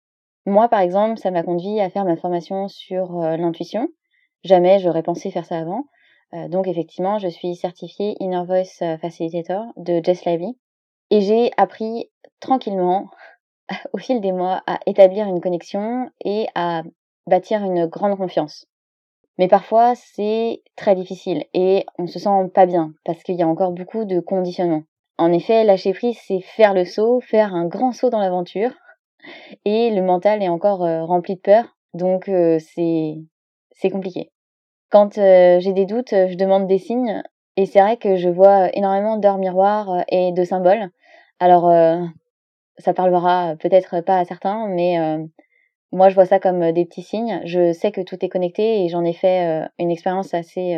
Moi, 0.45 0.69
par 0.69 0.79
exemple, 0.79 1.19
ça 1.19 1.29
m'a 1.29 1.43
conduit 1.43 1.81
à 1.81 1.89
faire 1.89 2.05
ma 2.05 2.15
formation 2.15 2.69
sur 2.69 3.19
euh, 3.19 3.35
l'intuition. 3.35 3.89
Jamais 4.45 4.79
j'aurais 4.79 5.03
pensé 5.03 5.29
faire 5.29 5.45
ça 5.45 5.59
avant. 5.59 5.83
Euh, 6.33 6.47
donc, 6.47 6.67
effectivement, 6.67 7.19
je 7.19 7.27
suis 7.27 7.55
certifiée 7.55 8.15
Inner 8.21 8.43
Voice 8.45 8.81
euh, 8.81 8.97
Facilitator 8.97 9.65
de 9.75 9.99
Jess 10.01 10.23
Lively. 10.23 10.57
Et 11.09 11.19
j'ai 11.19 11.51
appris 11.57 12.09
tranquillement, 12.39 13.09
au 13.93 13.97
fil 13.97 14.21
des 14.21 14.31
mois, 14.31 14.63
à 14.67 14.79
établir 14.85 15.27
une 15.27 15.41
connexion 15.41 16.09
et 16.23 16.47
à 16.55 16.83
bâtir 17.27 17.63
une 17.63 17.85
grande 17.87 18.17
confiance. 18.17 18.67
Mais 19.37 19.47
parfois, 19.47 19.93
c'est 19.95 20.61
très 20.75 20.95
difficile 20.95 21.45
et 21.53 21.85
on 21.99 22.07
se 22.07 22.19
sent 22.19 22.49
pas 22.53 22.65
bien 22.65 22.93
parce 23.05 23.21
qu'il 23.23 23.35
y 23.35 23.43
a 23.43 23.47
encore 23.47 23.71
beaucoup 23.71 24.05
de 24.05 24.19
conditionnement. 24.19 24.83
En 25.19 25.31
effet, 25.31 25.63
lâcher 25.63 25.93
prise, 25.93 26.17
c'est 26.25 26.41
faire 26.41 26.73
le 26.73 26.85
saut, 26.85 27.19
faire 27.21 27.53
un 27.53 27.65
grand 27.65 27.91
saut 27.91 28.09
dans 28.09 28.19
l'aventure. 28.19 28.71
Et 29.65 29.91
le 29.91 30.01
mental 30.01 30.41
est 30.41 30.49
encore 30.49 30.83
euh, 30.83 31.03
rempli 31.03 31.35
de 31.35 31.41
peur, 31.41 31.65
donc 31.93 32.29
euh, 32.29 32.59
c'est 32.59 33.15
c'est 33.71 33.89
compliqué. 33.89 34.31
Quand 34.89 35.17
euh, 35.17 35.59
j'ai 35.59 35.73
des 35.73 35.85
doutes, 35.85 36.11
je 36.11 36.35
demande 36.35 36.67
des 36.67 36.77
signes, 36.77 37.21
et 37.57 37.65
c'est 37.65 37.81
vrai 37.81 37.97
que 37.97 38.15
je 38.15 38.29
vois 38.29 38.75
énormément 38.75 39.17
d'heures 39.17 39.37
miroirs 39.37 40.03
et 40.07 40.31
de 40.31 40.43
symboles. 40.43 40.89
Alors, 41.39 41.69
ça 42.77 42.93
parlera 42.93 43.55
peut-être 43.59 44.01
pas 44.01 44.19
à 44.19 44.25
certains, 44.25 44.67
mais 44.67 44.97
moi 45.91 46.09
je 46.09 46.15
vois 46.15 46.25
ça 46.25 46.39
comme 46.39 46.71
des 46.71 46.85
petits 46.85 47.03
signes. 47.03 47.41
Je 47.45 47.71
sais 47.73 47.91
que 47.91 48.01
tout 48.01 48.23
est 48.23 48.29
connecté 48.29 48.83
et 48.83 48.89
j'en 48.89 49.03
ai 49.03 49.13
fait 49.13 49.67
une 49.79 49.91
expérience 49.91 50.33
assez 50.33 50.75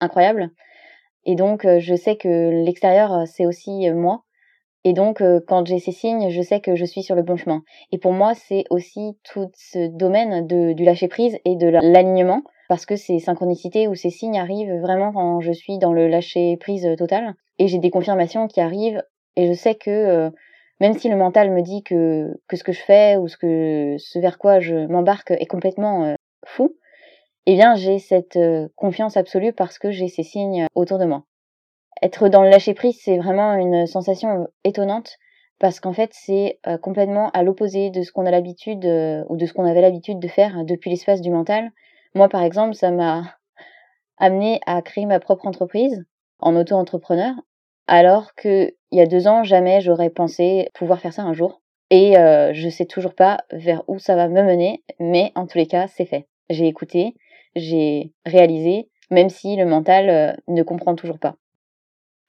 incroyable. 0.00 0.50
Et 1.24 1.34
donc, 1.34 1.64
euh, 1.64 1.80
je 1.80 1.94
sais 1.94 2.16
que 2.16 2.64
l'extérieur, 2.64 3.12
euh, 3.12 3.24
c'est 3.26 3.46
aussi 3.46 3.88
euh, 3.88 3.94
moi. 3.94 4.24
Et 4.82 4.94
donc, 4.94 5.22
quand 5.46 5.66
j'ai 5.66 5.78
ces 5.78 5.92
signes, 5.92 6.30
je 6.30 6.40
sais 6.40 6.60
que 6.62 6.74
je 6.74 6.86
suis 6.86 7.02
sur 7.02 7.14
le 7.14 7.22
bon 7.22 7.36
chemin. 7.36 7.62
Et 7.92 7.98
pour 7.98 8.14
moi, 8.14 8.32
c'est 8.34 8.64
aussi 8.70 9.14
tout 9.24 9.50
ce 9.54 9.88
domaine 9.88 10.46
de, 10.46 10.72
du 10.72 10.84
lâcher 10.84 11.06
prise 11.06 11.36
et 11.44 11.54
de 11.54 11.66
l'alignement, 11.66 12.44
parce 12.66 12.86
que 12.86 12.96
ces 12.96 13.18
synchronicités 13.18 13.88
ou 13.88 13.94
ces 13.94 14.08
signes 14.08 14.38
arrivent 14.38 14.80
vraiment 14.80 15.12
quand 15.12 15.40
je 15.42 15.52
suis 15.52 15.76
dans 15.76 15.92
le 15.92 16.08
lâcher 16.08 16.56
prise 16.56 16.88
total. 16.96 17.34
Et 17.58 17.68
j'ai 17.68 17.76
des 17.76 17.90
confirmations 17.90 18.48
qui 18.48 18.62
arrivent, 18.62 19.02
et 19.36 19.48
je 19.48 19.52
sais 19.52 19.74
que 19.74 20.32
même 20.80 20.98
si 20.98 21.08
le 21.08 21.16
mental 21.16 21.50
me 21.50 21.62
dit 21.62 21.82
que, 21.82 22.40
que 22.48 22.56
ce 22.56 22.64
que 22.64 22.72
je 22.72 22.80
fais 22.80 23.16
ou 23.16 23.28
ce, 23.28 23.36
que, 23.36 23.96
ce 23.98 24.18
vers 24.18 24.38
quoi 24.38 24.60
je 24.60 24.86
m'embarque 24.86 25.30
est 25.30 25.46
complètement 25.46 26.14
fou, 26.44 26.74
eh 27.46 27.54
bien 27.54 27.74
j'ai 27.74 27.98
cette 27.98 28.36
euh, 28.36 28.68
confiance 28.76 29.16
absolue 29.16 29.52
parce 29.52 29.78
que 29.78 29.90
j'ai 29.90 30.08
ces 30.08 30.22
signes 30.22 30.66
autour 30.74 30.98
de 30.98 31.04
moi. 31.04 31.24
Être 32.02 32.28
dans 32.28 32.42
le 32.42 32.50
lâcher 32.50 32.74
prise, 32.74 32.98
c'est 33.02 33.18
vraiment 33.18 33.54
une 33.54 33.86
sensation 33.86 34.48
étonnante 34.64 35.18
parce 35.58 35.80
qu'en 35.80 35.92
fait 35.92 36.10
c'est 36.12 36.58
euh, 36.66 36.78
complètement 36.78 37.30
à 37.30 37.42
l'opposé 37.42 37.90
de 37.90 38.02
ce 38.02 38.12
qu'on 38.12 38.26
a 38.26 38.30
l'habitude 38.30 38.84
euh, 38.84 39.24
ou 39.28 39.36
de 39.36 39.46
ce 39.46 39.52
qu'on 39.52 39.64
avait 39.64 39.80
l'habitude 39.80 40.18
de 40.18 40.28
faire 40.28 40.64
depuis 40.64 40.90
l'espace 40.90 41.20
du 41.20 41.30
mental. 41.30 41.70
Moi 42.14 42.28
par 42.28 42.42
exemple, 42.42 42.74
ça 42.74 42.90
m'a 42.90 43.36
amené 44.18 44.60
à 44.66 44.80
créer 44.82 45.06
ma 45.06 45.20
propre 45.20 45.46
entreprise 45.46 46.04
en 46.38 46.56
auto-entrepreneur 46.56 47.34
alors 47.86 48.34
que 48.34 48.74
il 48.92 48.98
y 48.98 49.00
a 49.00 49.06
deux 49.06 49.28
ans 49.28 49.44
jamais 49.44 49.80
j'aurais 49.80 50.10
pensé 50.10 50.68
pouvoir 50.74 51.00
faire 51.00 51.12
ça 51.12 51.22
un 51.22 51.32
jour. 51.32 51.60
Et 51.90 52.16
euh, 52.16 52.52
je 52.54 52.68
sais 52.68 52.86
toujours 52.86 53.14
pas 53.14 53.44
vers 53.50 53.82
où 53.88 53.98
ça 53.98 54.14
va 54.14 54.28
me 54.28 54.42
mener, 54.42 54.84
mais 55.00 55.32
en 55.34 55.46
tous 55.46 55.58
les 55.58 55.66
cas, 55.66 55.88
c'est 55.88 56.04
fait. 56.04 56.28
J'ai 56.48 56.68
écouté, 56.68 57.16
j'ai 57.56 58.12
réalisé, 58.24 58.88
même 59.10 59.28
si 59.28 59.56
le 59.56 59.66
mental 59.66 60.08
euh, 60.08 60.32
ne 60.46 60.62
comprend 60.62 60.94
toujours 60.94 61.18
pas. 61.18 61.36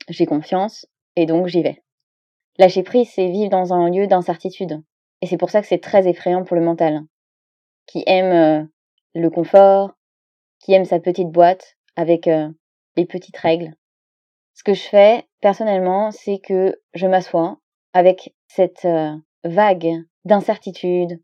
J'ai 0.09 0.25
confiance 0.25 0.87
et 1.15 1.27
donc 1.27 1.47
j'y 1.47 1.61
vais. 1.61 1.83
Lâcher 2.57 2.83
prise, 2.83 3.09
c'est 3.13 3.27
vivre 3.27 3.49
dans 3.49 3.73
un 3.73 3.89
lieu 3.89 4.07
d'incertitude. 4.07 4.81
Et 5.21 5.27
c'est 5.27 5.37
pour 5.37 5.51
ça 5.51 5.61
que 5.61 5.67
c'est 5.67 5.79
très 5.79 6.07
effrayant 6.07 6.43
pour 6.43 6.55
le 6.55 6.63
mental, 6.63 7.01
qui 7.85 8.03
aime 8.07 8.63
euh, 8.63 8.65
le 9.13 9.29
confort, 9.29 9.91
qui 10.59 10.73
aime 10.73 10.85
sa 10.85 10.99
petite 10.99 11.29
boîte 11.29 11.77
avec 11.95 12.27
euh, 12.27 12.49
les 12.95 13.05
petites 13.05 13.37
règles. 13.37 13.73
Ce 14.53 14.63
que 14.63 14.73
je 14.73 14.81
fais 14.81 15.25
personnellement, 15.41 16.11
c'est 16.11 16.39
que 16.39 16.79
je 16.93 17.07
m'assois 17.07 17.57
avec 17.93 18.33
cette 18.47 18.87
vague 19.43 19.93
d'incertitude, 20.25 21.21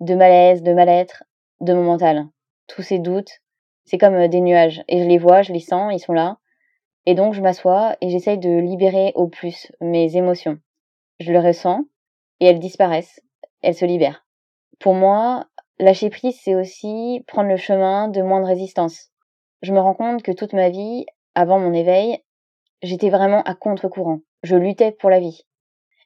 de 0.00 0.14
malaise, 0.14 0.62
de 0.62 0.72
mal-être 0.72 1.24
de 1.60 1.72
mon 1.72 1.84
mental 1.84 2.28
tous 2.66 2.82
ces 2.82 2.98
doutes, 2.98 3.40
c'est 3.84 3.98
comme 3.98 4.14
euh, 4.14 4.28
des 4.28 4.40
nuages. 4.40 4.82
Et 4.88 5.02
je 5.02 5.08
les 5.08 5.18
vois, 5.18 5.42
je 5.42 5.52
les 5.52 5.60
sens, 5.60 5.92
ils 5.92 6.00
sont 6.00 6.12
là. 6.12 6.38
Et 7.06 7.14
donc 7.14 7.34
je 7.34 7.42
m'assois 7.42 7.96
et 8.00 8.08
j'essaye 8.08 8.38
de 8.38 8.58
libérer 8.58 9.12
au 9.14 9.28
plus 9.28 9.70
mes 9.80 10.16
émotions. 10.16 10.58
Je 11.20 11.32
le 11.32 11.38
ressens 11.38 11.84
et 12.40 12.46
elles 12.46 12.58
disparaissent, 12.58 13.20
elles 13.62 13.74
se 13.74 13.84
libèrent. 13.84 14.26
Pour 14.80 14.94
moi, 14.94 15.46
lâcher 15.78 16.08
prise, 16.08 16.38
c'est 16.42 16.54
aussi 16.54 17.22
prendre 17.26 17.50
le 17.50 17.58
chemin 17.58 18.08
de 18.08 18.22
moins 18.22 18.40
de 18.40 18.46
résistance. 18.46 19.10
Je 19.60 19.72
me 19.72 19.80
rends 19.80 19.94
compte 19.94 20.22
que 20.22 20.32
toute 20.32 20.54
ma 20.54 20.70
vie, 20.70 21.04
avant 21.34 21.58
mon 21.58 21.74
éveil, 21.74 22.18
j'étais 22.82 23.10
vraiment 23.10 23.42
à 23.42 23.54
contre-courant. 23.54 24.20
Je 24.42 24.56
luttais 24.56 24.92
pour 24.92 25.10
la 25.10 25.20
vie. 25.20 25.46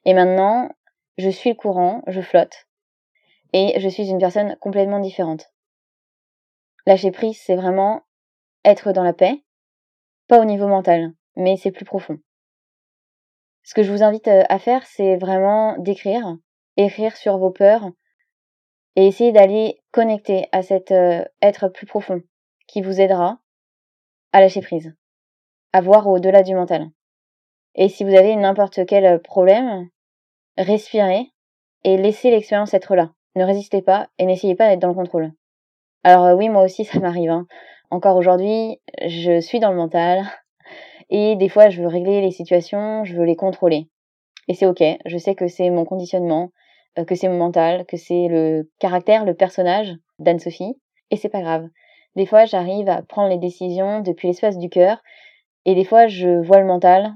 Et 0.05 0.13
maintenant, 0.13 0.69
je 1.17 1.29
suis 1.29 1.49
le 1.49 1.55
courant, 1.55 2.01
je 2.07 2.21
flotte. 2.21 2.67
Et 3.53 3.79
je 3.79 3.89
suis 3.89 4.09
une 4.09 4.19
personne 4.19 4.55
complètement 4.57 4.99
différente. 4.99 5.51
Lâcher 6.85 7.11
prise, 7.11 7.39
c'est 7.43 7.55
vraiment 7.55 8.03
être 8.63 8.93
dans 8.93 9.03
la 9.03 9.13
paix, 9.13 9.43
pas 10.27 10.39
au 10.39 10.45
niveau 10.45 10.67
mental, 10.67 11.13
mais 11.35 11.57
c'est 11.57 11.71
plus 11.71 11.85
profond. 11.85 12.19
Ce 13.63 13.73
que 13.73 13.83
je 13.83 13.91
vous 13.91 14.03
invite 14.03 14.27
euh, 14.27 14.43
à 14.49 14.59
faire, 14.59 14.85
c'est 14.85 15.17
vraiment 15.17 15.77
d'écrire, 15.77 16.37
écrire 16.77 17.15
sur 17.17 17.37
vos 17.37 17.51
peurs 17.51 17.89
et 18.95 19.07
essayer 19.07 19.31
d'aller 19.31 19.81
connecter 19.91 20.47
à 20.51 20.61
cet 20.61 20.91
euh, 20.91 21.23
être 21.41 21.67
plus 21.67 21.85
profond 21.85 22.21
qui 22.67 22.81
vous 22.81 23.01
aidera 23.01 23.39
à 24.31 24.41
lâcher 24.41 24.61
prise, 24.61 24.95
à 25.73 25.81
voir 25.81 26.07
au-delà 26.07 26.43
du 26.43 26.55
mental. 26.55 26.89
Et 27.75 27.89
si 27.89 28.03
vous 28.03 28.15
avez 28.15 28.35
n'importe 28.35 28.85
quel 28.85 29.21
problème, 29.21 29.87
respirez 30.57 31.31
et 31.83 31.97
laissez 31.97 32.31
l'expérience 32.31 32.73
être 32.73 32.95
là. 32.95 33.11
Ne 33.35 33.43
résistez 33.43 33.81
pas 33.81 34.09
et 34.17 34.25
n'essayez 34.25 34.55
pas 34.55 34.69
d'être 34.69 34.79
dans 34.79 34.89
le 34.89 34.93
contrôle. 34.93 35.31
Alors 36.03 36.25
euh, 36.25 36.35
oui, 36.35 36.49
moi 36.49 36.63
aussi 36.63 36.85
ça 36.85 36.99
m'arrive. 36.99 37.29
Hein. 37.29 37.45
Encore 37.91 38.15
aujourd'hui, 38.15 38.79
je 39.05 39.39
suis 39.39 39.59
dans 39.59 39.71
le 39.71 39.77
mental 39.77 40.23
et 41.09 41.35
des 41.35 41.49
fois 41.49 41.69
je 41.69 41.81
veux 41.81 41.87
régler 41.87 42.21
les 42.21 42.31
situations, 42.31 43.03
je 43.03 43.15
veux 43.15 43.25
les 43.25 43.35
contrôler. 43.35 43.87
Et 44.47 44.55
c'est 44.55 44.65
ok, 44.65 44.83
je 45.05 45.17
sais 45.17 45.35
que 45.35 45.47
c'est 45.47 45.69
mon 45.69 45.85
conditionnement, 45.85 46.51
euh, 46.97 47.05
que 47.05 47.15
c'est 47.15 47.29
mon 47.29 47.37
mental, 47.37 47.85
que 47.85 47.97
c'est 47.97 48.27
le 48.27 48.69
caractère, 48.79 49.25
le 49.25 49.35
personnage 49.35 49.95
d'Anne-Sophie, 50.17 50.75
et 51.11 51.17
c'est 51.17 51.29
pas 51.29 51.41
grave. 51.41 51.67
Des 52.15 52.25
fois 52.25 52.45
j'arrive 52.45 52.89
à 52.89 53.03
prendre 53.03 53.29
les 53.29 53.37
décisions 53.37 53.99
depuis 54.01 54.27
l'espace 54.27 54.57
du 54.57 54.69
cœur, 54.69 55.01
et 55.65 55.75
des 55.75 55.85
fois 55.85 56.07
je 56.07 56.41
vois 56.45 56.59
le 56.59 56.65
mental, 56.65 57.13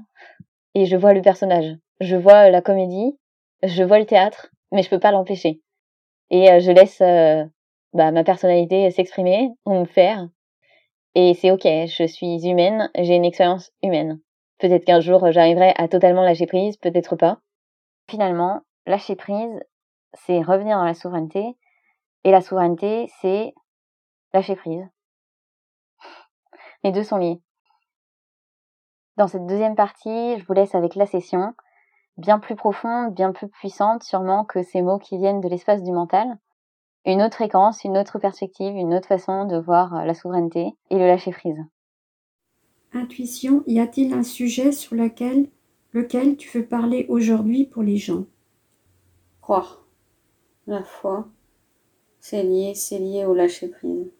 et 0.74 0.86
je 0.86 0.96
vois 0.96 1.12
le 1.12 1.22
personnage. 1.22 1.76
Je 2.00 2.16
vois 2.16 2.50
la 2.50 2.60
comédie, 2.60 3.18
je 3.62 3.82
vois 3.82 3.98
le 3.98 4.06
théâtre, 4.06 4.48
mais 4.72 4.82
je 4.82 4.90
peux 4.90 4.98
pas 4.98 5.12
l'empêcher. 5.12 5.60
Et 6.30 6.50
euh, 6.50 6.58
je 6.60 6.72
laisse 6.72 7.00
euh, 7.00 7.44
bah, 7.92 8.10
ma 8.10 8.24
personnalité 8.24 8.90
s'exprimer 8.90 9.50
ou 9.64 9.74
me 9.74 9.84
faire. 9.84 10.28
Et 11.14 11.34
c'est 11.34 11.52
ok, 11.52 11.62
je 11.62 12.06
suis 12.06 12.48
humaine, 12.48 12.90
j'ai 12.98 13.14
une 13.14 13.24
expérience 13.24 13.70
humaine. 13.82 14.20
Peut-être 14.58 14.84
qu'un 14.84 15.00
jour 15.00 15.30
j'arriverai 15.30 15.72
à 15.76 15.86
totalement 15.86 16.22
lâcher 16.22 16.46
prise, 16.46 16.76
peut-être 16.76 17.16
pas. 17.16 17.38
Finalement, 18.10 18.60
lâcher 18.86 19.14
prise, 19.14 19.60
c'est 20.14 20.42
revenir 20.42 20.76
dans 20.76 20.84
la 20.84 20.94
souveraineté. 20.94 21.56
Et 22.24 22.30
la 22.30 22.40
souveraineté, 22.40 23.08
c'est 23.20 23.54
lâcher 24.32 24.56
prise. 24.56 24.84
Les 26.82 26.90
deux 26.92 27.04
sont 27.04 27.16
liés. 27.16 27.40
Dans 29.16 29.28
cette 29.28 29.46
deuxième 29.46 29.76
partie, 29.76 30.38
je 30.38 30.44
vous 30.44 30.54
laisse 30.54 30.74
avec 30.74 30.96
la 30.96 31.06
session, 31.06 31.54
bien 32.16 32.40
plus 32.40 32.56
profonde, 32.56 33.14
bien 33.14 33.32
plus 33.32 33.48
puissante 33.48 34.02
sûrement 34.02 34.44
que 34.44 34.62
ces 34.62 34.82
mots 34.82 34.98
qui 34.98 35.18
viennent 35.18 35.40
de 35.40 35.48
l'espace 35.48 35.82
du 35.82 35.92
mental. 35.92 36.38
Une 37.06 37.22
autre 37.22 37.36
fréquence, 37.36 37.84
une 37.84 37.96
autre 37.96 38.18
perspective, 38.18 38.74
une 38.74 38.94
autre 38.94 39.06
façon 39.06 39.44
de 39.44 39.56
voir 39.56 39.94
euh, 39.94 40.04
la 40.04 40.14
souveraineté 40.14 40.74
et 40.90 40.98
le 40.98 41.06
lâcher 41.06 41.30
prise. 41.30 41.62
Intuition, 42.92 43.62
y 43.66 43.78
a-t-il 43.78 44.14
un 44.14 44.22
sujet 44.22 44.72
sur 44.72 44.96
lequel, 44.96 45.48
lequel 45.92 46.36
tu 46.36 46.56
veux 46.56 46.66
parler 46.66 47.06
aujourd'hui 47.08 47.66
pour 47.66 47.82
les 47.82 47.96
gens? 47.96 48.24
Croire. 49.42 49.84
La 50.66 50.82
foi, 50.82 51.28
c'est 52.20 52.42
lié, 52.42 52.74
c'est 52.74 52.98
lié 52.98 53.26
au 53.26 53.34
lâcher 53.34 53.68
prise. 53.68 54.10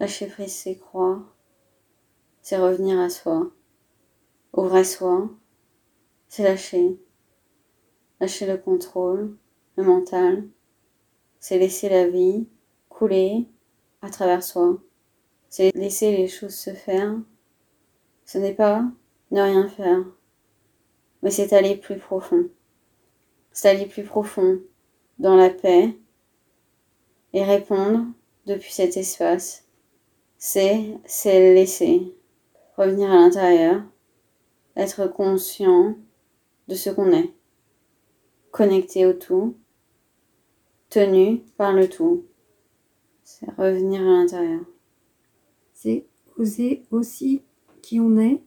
Lâcher 0.00 0.26
prise, 0.26 0.52
c'est 0.52 0.76
croire, 0.76 1.20
c'est 2.42 2.56
revenir 2.56 2.98
à 2.98 3.08
soi, 3.08 3.52
au 4.52 4.64
vrai 4.64 4.84
soi, 4.84 5.30
c'est 6.28 6.42
lâcher. 6.42 6.98
Lâcher 8.20 8.46
le 8.46 8.56
contrôle, 8.56 9.36
le 9.76 9.84
mental, 9.84 10.48
c'est 11.40 11.58
laisser 11.58 11.88
la 11.88 12.08
vie 12.08 12.48
couler 12.88 13.46
à 14.02 14.10
travers 14.10 14.42
soi. 14.42 14.78
C'est 15.48 15.74
laisser 15.74 16.16
les 16.16 16.28
choses 16.28 16.54
se 16.54 16.70
faire. 16.70 17.14
Ce 18.24 18.38
n'est 18.38 18.54
pas 18.54 18.84
ne 19.30 19.40
rien 19.40 19.68
faire, 19.68 20.04
mais 21.22 21.30
c'est 21.30 21.52
aller 21.52 21.76
plus 21.76 21.98
profond. 21.98 22.48
C'est 23.52 23.68
aller 23.68 23.86
plus 23.86 24.04
profond 24.04 24.60
dans 25.18 25.36
la 25.36 25.50
paix 25.50 25.96
et 27.32 27.44
répondre 27.44 28.06
depuis 28.46 28.72
cet 28.72 28.96
espace. 28.96 29.64
C'est, 30.38 30.98
c'est 31.04 31.54
laisser 31.54 32.14
revenir 32.76 33.10
à 33.10 33.16
l'intérieur 33.16 33.82
être 34.78 35.08
conscient 35.08 35.96
de 36.68 36.74
ce 36.74 36.88
qu'on 36.88 37.12
est, 37.12 37.34
connecté 38.52 39.04
au 39.06 39.12
tout, 39.12 39.56
tenu 40.88 41.40
par 41.56 41.72
le 41.72 41.88
tout. 41.88 42.24
C'est 43.24 43.50
revenir 43.58 44.00
à 44.00 44.04
l'intérieur. 44.04 44.62
C'est 45.74 46.06
oser 46.38 46.84
aussi 46.90 47.42
qui 47.82 48.00
on 48.00 48.16
est. 48.18 48.40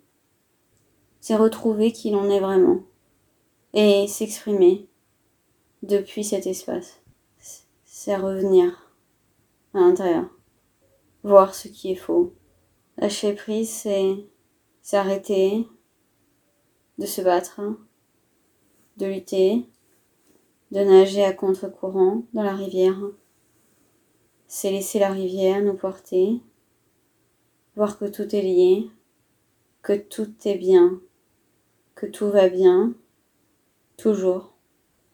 C'est 1.20 1.36
retrouver 1.36 1.92
qui 1.92 2.10
l'on 2.10 2.30
est 2.32 2.40
vraiment 2.40 2.82
et 3.74 4.08
s'exprimer 4.08 4.88
depuis 5.84 6.24
cet 6.24 6.48
espace. 6.48 7.02
C'est 7.86 8.16
revenir 8.16 8.92
à 9.74 9.80
l'intérieur, 9.80 10.30
voir 11.24 11.54
ce 11.54 11.68
qui 11.68 11.92
est 11.92 11.96
faux. 11.96 12.34
Lâcher 12.98 13.34
prise, 13.34 13.70
c'est 13.70 14.16
s'arrêter, 14.82 15.68
de 17.02 17.08
se 17.08 17.22
battre, 17.22 17.62
de 18.98 19.08
lutter, 19.08 19.66
de 20.72 20.82
nager 20.82 21.24
à 21.24 21.34
contre-courant 21.34 22.22
dans 22.34 22.44
la 22.44 22.56
rivière. 22.56 23.02
C'est 24.48 24.70
laisser 24.70 25.00
la 25.00 25.10
rivière 25.10 25.64
nous 25.64 25.74
porter, 25.74 26.40
voir 27.76 27.98
que 27.98 28.06
tout 28.06 28.36
est 28.36 28.44
lié, 28.44 28.88
que 29.82 29.98
tout 29.98 30.32
est 30.46 30.60
bien, 30.60 31.02
que 31.96 32.06
tout 32.06 32.30
va 32.30 32.50
bien, 32.50 32.94
toujours. 33.98 34.54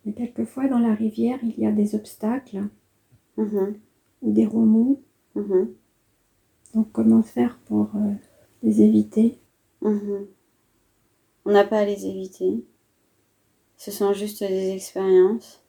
Mais 0.04 0.12
quelquefois 0.12 0.68
dans 0.68 0.80
la 0.80 0.94
rivière, 0.94 1.40
il 1.42 1.58
y 1.58 1.66
a 1.66 1.72
des 1.72 1.96
obstacles 1.96 2.68
mm-hmm. 3.38 3.76
ou 4.24 4.32
des 4.34 4.46
remous. 4.46 5.02
Mm-hmm. 5.38 5.70
Donc 6.76 6.92
comment 6.92 7.24
faire 7.24 7.58
pour 7.66 7.88
euh, 7.96 8.14
les 8.62 8.82
éviter? 8.82 9.40
Mm-hmm. 9.82 10.26
On 11.48 11.52
n'a 11.52 11.64
pas 11.64 11.80
à 11.80 11.86
les 11.86 12.06
éviter. 12.06 12.66
Ce 13.78 13.90
sont 13.90 14.12
juste 14.12 14.44
des 14.44 14.72
expériences. 14.72 15.64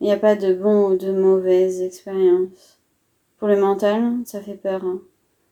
Il 0.00 0.04
n'y 0.06 0.12
a 0.12 0.16
pas 0.16 0.34
de 0.34 0.52
bon 0.52 0.90
ou 0.90 0.96
de 0.96 1.12
mauvaises 1.12 1.80
expériences. 1.80 2.80
Pour 3.38 3.46
le 3.46 3.60
mental, 3.60 4.16
ça 4.24 4.40
fait 4.40 4.56
peur. 4.56 4.84
Hein. 4.84 5.00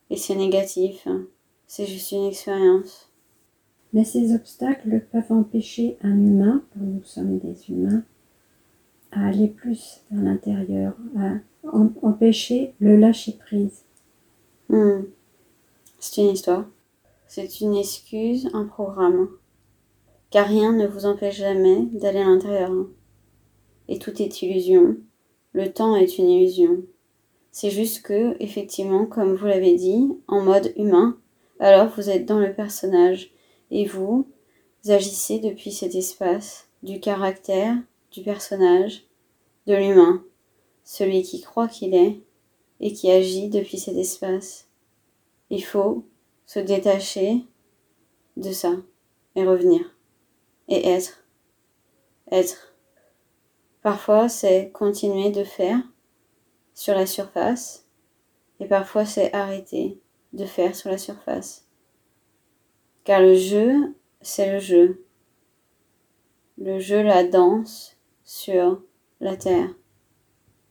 Et 0.09 0.17
c'est 0.17 0.35
négatif. 0.35 1.07
Hein. 1.07 1.21
C'est 1.67 1.85
juste 1.85 2.11
une 2.11 2.25
expérience. 2.25 3.09
Mais 3.93 4.03
ces 4.03 4.35
obstacles 4.35 5.05
peuvent 5.09 5.31
empêcher 5.31 5.97
un 6.03 6.17
humain, 6.17 6.61
car 6.73 6.83
nous 6.83 7.03
sommes 7.05 7.39
des 7.39 7.69
humains, 7.69 8.03
à 9.13 9.27
aller 9.27 9.47
plus 9.47 10.01
vers 10.11 10.21
l'intérieur, 10.21 10.97
à 11.17 11.35
empêcher 12.01 12.73
le 12.81 12.97
lâcher-prise. 12.97 13.85
Hmm. 14.67 15.03
C'est 15.97 16.23
une 16.23 16.31
histoire. 16.31 16.65
C'est 17.31 17.61
une 17.61 17.75
excuse, 17.75 18.49
un 18.53 18.65
programme. 18.65 19.29
Car 20.31 20.47
rien 20.47 20.71
ne 20.71 20.87
vous 20.87 21.05
empêche 21.05 21.37
jamais 21.37 21.83
d'aller 21.91 22.21
à 22.21 22.25
l'intérieur. 22.25 22.71
Et 23.87 23.99
tout 23.99 24.19
est 24.19 24.41
illusion. 24.41 24.97
Le 25.53 25.71
temps 25.71 25.95
est 25.95 26.17
une 26.17 26.27
illusion. 26.27 26.81
C'est 27.51 27.69
juste 27.69 28.01
que, 28.01 28.35
effectivement, 28.39 29.05
comme 29.05 29.35
vous 29.35 29.45
l'avez 29.45 29.75
dit, 29.75 30.09
en 30.27 30.41
mode 30.41 30.73
humain, 30.75 31.19
alors 31.59 31.89
vous 31.89 32.09
êtes 32.09 32.25
dans 32.25 32.39
le 32.39 32.51
personnage 32.51 33.31
et 33.69 33.85
vous, 33.85 34.27
agissez 34.87 35.37
depuis 35.37 35.71
cet 35.71 35.93
espace 35.93 36.67
du 36.81 36.99
caractère, 36.99 37.77
du 38.11 38.23
personnage, 38.23 39.03
de 39.67 39.75
l'humain, 39.75 40.23
celui 40.83 41.21
qui 41.21 41.41
croit 41.41 41.67
qu'il 41.67 41.93
est 41.93 42.23
et 42.79 42.91
qui 42.91 43.11
agit 43.11 43.49
depuis 43.49 43.77
cet 43.77 43.97
espace. 43.97 44.67
Il 45.51 45.63
faut 45.63 46.05
se 46.49 46.57
détacher 46.57 47.45
de 48.35 48.51
ça 48.51 48.71
et 49.35 49.45
revenir 49.45 49.81
et 50.67 50.89
être. 50.89 51.23
Être. 52.31 52.75
Parfois 53.83 54.29
c'est 54.29 54.71
continuer 54.71 55.29
de 55.29 55.43
faire 55.43 55.77
sur 56.73 56.95
la 56.95 57.05
surface 57.05 57.85
et 58.59 58.65
parfois 58.65 59.05
c'est 59.05 59.31
arrêter 59.31 60.01
de 60.33 60.45
faire 60.45 60.75
sur 60.75 60.89
la 60.89 60.97
surface. 60.97 61.67
Car 63.03 63.21
le 63.21 63.35
jeu, 63.35 63.95
c'est 64.21 64.51
le 64.51 64.57
jeu. 64.57 65.05
Le 66.57 66.79
jeu, 66.79 67.03
la 67.03 67.25
danse 67.25 67.95
sur 68.23 68.81
la 69.19 69.37
terre. 69.37 69.69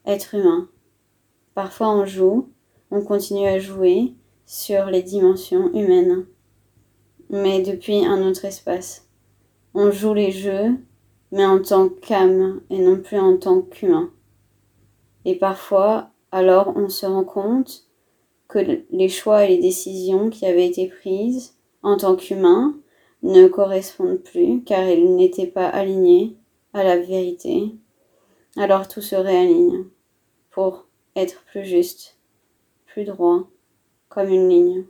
Être 0.04 0.34
humain. 0.34 0.68
Parfois 1.54 1.90
on 1.90 2.04
joue, 2.04 2.50
on 2.90 3.04
continue 3.04 3.46
à 3.46 3.60
jouer 3.60 4.16
sur 4.48 4.86
les 4.86 5.02
dimensions 5.02 5.70
humaines, 5.74 6.24
mais 7.28 7.60
depuis 7.60 8.06
un 8.06 8.26
autre 8.26 8.46
espace. 8.46 9.06
On 9.74 9.90
joue 9.90 10.14
les 10.14 10.30
jeux, 10.30 10.70
mais 11.32 11.44
en 11.44 11.60
tant 11.60 11.90
qu'âme 11.90 12.62
et 12.70 12.78
non 12.78 12.96
plus 12.98 13.18
en 13.18 13.36
tant 13.36 13.60
qu'humain. 13.60 14.10
Et 15.26 15.34
parfois, 15.34 16.08
alors 16.32 16.72
on 16.76 16.88
se 16.88 17.04
rend 17.04 17.24
compte 17.24 17.84
que 18.48 18.80
les 18.90 19.10
choix 19.10 19.44
et 19.44 19.48
les 19.48 19.58
décisions 19.58 20.30
qui 20.30 20.46
avaient 20.46 20.66
été 20.66 20.86
prises 20.86 21.54
en 21.82 21.98
tant 21.98 22.16
qu'humain 22.16 22.74
ne 23.22 23.48
correspondent 23.48 24.22
plus 24.22 24.62
car 24.64 24.88
ils 24.88 25.14
n'étaient 25.14 25.46
pas 25.46 25.68
alignés 25.68 26.38
à 26.72 26.84
la 26.84 26.96
vérité. 26.96 27.74
Alors 28.56 28.88
tout 28.88 29.02
se 29.02 29.14
réaligne 29.14 29.84
pour 30.50 30.86
être 31.16 31.44
plus 31.50 31.66
juste, 31.66 32.16
plus 32.86 33.04
droit, 33.04 33.46
comme 34.18 34.30
une 34.30 34.48
ligne. 34.48 34.84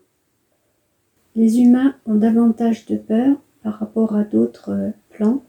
Les 1.37 1.61
humains 1.61 1.95
ont 2.07 2.15
davantage 2.15 2.87
de 2.87 2.97
peur 2.97 3.37
par 3.63 3.75
rapport 3.75 4.15
à 4.15 4.25
d'autres 4.25 4.71
euh, 4.71 4.91
plans. 5.11 5.43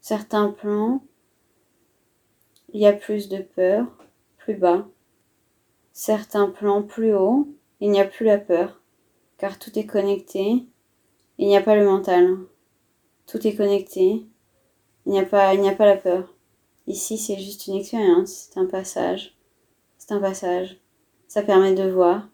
Certains 0.00 0.50
plans, 0.50 1.00
il 2.72 2.80
y 2.80 2.86
a 2.86 2.92
plus 2.92 3.28
de 3.28 3.42
peur, 3.42 3.86
plus 4.38 4.56
bas, 4.56 4.88
certains 5.92 6.48
plans 6.48 6.82
plus 6.82 7.14
haut, 7.14 7.46
il 7.78 7.92
n'y 7.92 8.00
a 8.00 8.04
plus 8.04 8.26
la 8.26 8.38
peur, 8.38 8.82
car 9.38 9.60
tout 9.60 9.78
est 9.78 9.86
connecté, 9.86 10.66
il 11.38 11.46
n'y 11.46 11.56
a 11.56 11.62
pas 11.62 11.76
le 11.76 11.84
mental. 11.84 12.38
Tout 13.28 13.46
est 13.46 13.54
connecté, 13.54 14.26
il 15.06 15.12
n'y 15.12 15.20
a 15.20 15.24
pas, 15.24 15.54
il 15.54 15.60
n'y 15.60 15.68
a 15.68 15.76
pas 15.76 15.86
la 15.86 15.96
peur. 15.96 16.34
Ici, 16.88 17.18
c'est 17.18 17.38
juste 17.38 17.68
une 17.68 17.76
expérience, 17.76 18.48
c'est 18.50 18.58
un 18.58 18.66
passage, 18.66 19.38
c'est 19.96 20.10
un 20.10 20.20
passage. 20.20 20.80
Ça 21.28 21.44
permet 21.44 21.74
de 21.74 21.88
voir 21.88 22.26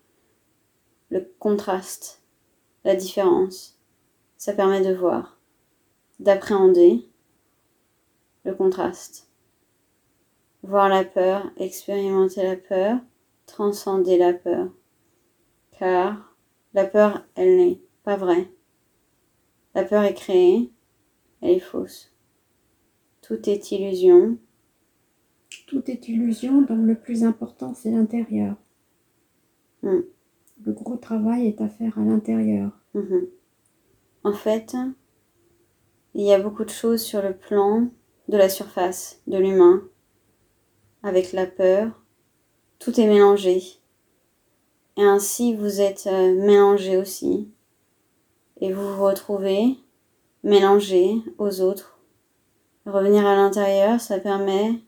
le 1.16 1.32
contraste, 1.38 2.23
la 2.85 2.94
différence. 2.94 3.80
Ça 4.37 4.52
permet 4.52 4.82
de 4.82 4.94
voir, 4.94 5.40
d'appréhender 6.20 7.08
le 8.44 8.54
contraste. 8.54 9.30
Voir 10.62 10.88
la 10.90 11.04
peur, 11.04 11.50
expérimenter 11.56 12.42
la 12.42 12.56
peur, 12.56 12.99
transcender 13.46 14.18
la 14.18 14.35
peur. 14.35 14.68
Car 15.78 16.37
la 16.75 16.85
peur, 16.85 17.25
elle 17.35 17.56
n'est 17.56 17.80
pas 18.02 18.16
vraie. 18.16 18.50
La 19.75 19.85
peur 19.85 20.02
est 20.02 20.14
créée, 20.14 20.70
elle 21.40 21.52
est 21.52 21.61
fausse. 21.61 22.12
Tout 23.23 23.49
est 23.49 23.73
illusion. 23.73 24.37
Tout 25.66 25.90
est 25.90 26.08
illusion, 26.08 26.61
donc 26.61 26.87
le 26.87 26.94
plus 26.94 27.25
important, 27.25 27.73
c'est 27.75 27.90
l'intérieur. 27.90 28.56
Hmm. 29.82 30.02
Le 30.64 30.72
gros 30.72 30.96
travail 30.96 31.46
est 31.48 31.60
à 31.60 31.68
faire 31.68 31.98
à 31.98 32.02
l'intérieur. 32.02 32.70
Mhm. 32.94 33.28
En 34.25 34.32
fait, 34.32 34.75
il 36.14 36.22
y 36.22 36.32
a 36.32 36.40
beaucoup 36.40 36.64
de 36.64 36.70
choses 36.70 37.02
sur 37.02 37.22
le 37.22 37.36
plan 37.36 37.88
de 38.28 38.36
la 38.36 38.48
surface, 38.48 39.20
de 39.26 39.38
l'humain, 39.38 39.82
avec 41.02 41.32
la 41.32 41.46
peur, 41.46 42.02
tout 42.78 42.98
est 43.00 43.06
mélangé. 43.06 43.62
Et 44.96 45.02
ainsi 45.02 45.54
vous 45.54 45.80
êtes 45.80 46.06
euh, 46.06 46.34
mélangé 46.34 46.96
aussi. 46.96 47.50
Et 48.60 48.72
vous 48.72 48.94
vous 48.94 49.04
retrouvez 49.04 49.76
mélangé 50.42 51.16
aux 51.38 51.60
autres. 51.60 51.99
Revenir 52.86 53.26
à 53.26 53.36
l'intérieur, 53.36 54.00
ça 54.00 54.19
permet 54.19 54.80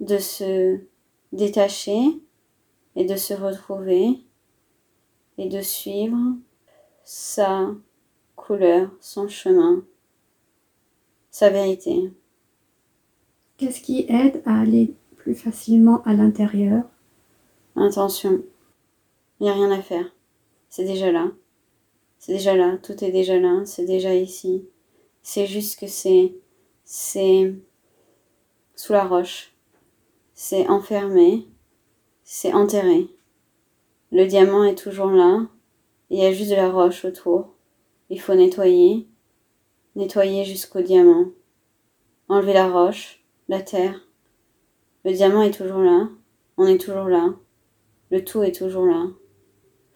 de 0.00 0.18
se 0.18 0.78
détacher 1.32 2.20
et 2.94 3.04
de 3.04 3.16
se 3.16 3.34
retrouver 3.34 4.25
et 5.38 5.48
de 5.48 5.60
suivre 5.60 6.36
sa 7.04 7.74
couleur, 8.34 8.90
son 9.00 9.28
chemin, 9.28 9.84
sa 11.30 11.50
vérité. 11.50 12.12
Qu'est-ce 13.56 13.80
qui 13.80 14.06
aide 14.08 14.42
à 14.44 14.60
aller 14.60 14.94
plus 15.16 15.34
facilement 15.34 16.02
à 16.04 16.14
l'intérieur? 16.14 16.84
Intention. 17.74 18.42
Il 19.40 19.44
n'y 19.44 19.50
a 19.50 19.54
rien 19.54 19.70
à 19.70 19.82
faire. 19.82 20.14
C'est 20.68 20.84
déjà 20.84 21.12
là. 21.12 21.30
C'est 22.18 22.32
déjà 22.32 22.54
là. 22.54 22.78
Tout 22.82 23.04
est 23.04 23.12
déjà 23.12 23.38
là. 23.38 23.64
C'est 23.64 23.84
déjà 23.84 24.14
ici. 24.14 24.64
C'est 25.22 25.46
juste 25.46 25.78
que 25.78 25.86
c'est. 25.86 26.34
C'est. 26.84 27.54
sous 28.74 28.92
la 28.92 29.04
roche. 29.04 29.54
C'est 30.34 30.68
enfermé. 30.68 31.46
C'est 32.24 32.52
enterré. 32.52 33.08
Le 34.16 34.24
diamant 34.24 34.64
est 34.64 34.78
toujours 34.78 35.10
là. 35.10 35.46
Il 36.08 36.18
y 36.18 36.24
a 36.24 36.32
juste 36.32 36.48
de 36.48 36.56
la 36.56 36.70
roche 36.70 37.04
autour. 37.04 37.52
Il 38.08 38.18
faut 38.18 38.34
nettoyer. 38.34 39.06
Nettoyer 39.94 40.42
jusqu'au 40.42 40.80
diamant. 40.80 41.32
Enlever 42.30 42.54
la 42.54 42.70
roche, 42.70 43.22
la 43.50 43.60
terre. 43.60 44.08
Le 45.04 45.12
diamant 45.12 45.42
est 45.42 45.50
toujours 45.50 45.82
là. 45.82 46.08
On 46.56 46.66
est 46.66 46.80
toujours 46.80 47.10
là. 47.10 47.34
Le 48.10 48.24
tout 48.24 48.42
est 48.42 48.56
toujours 48.56 48.86
là. 48.86 49.04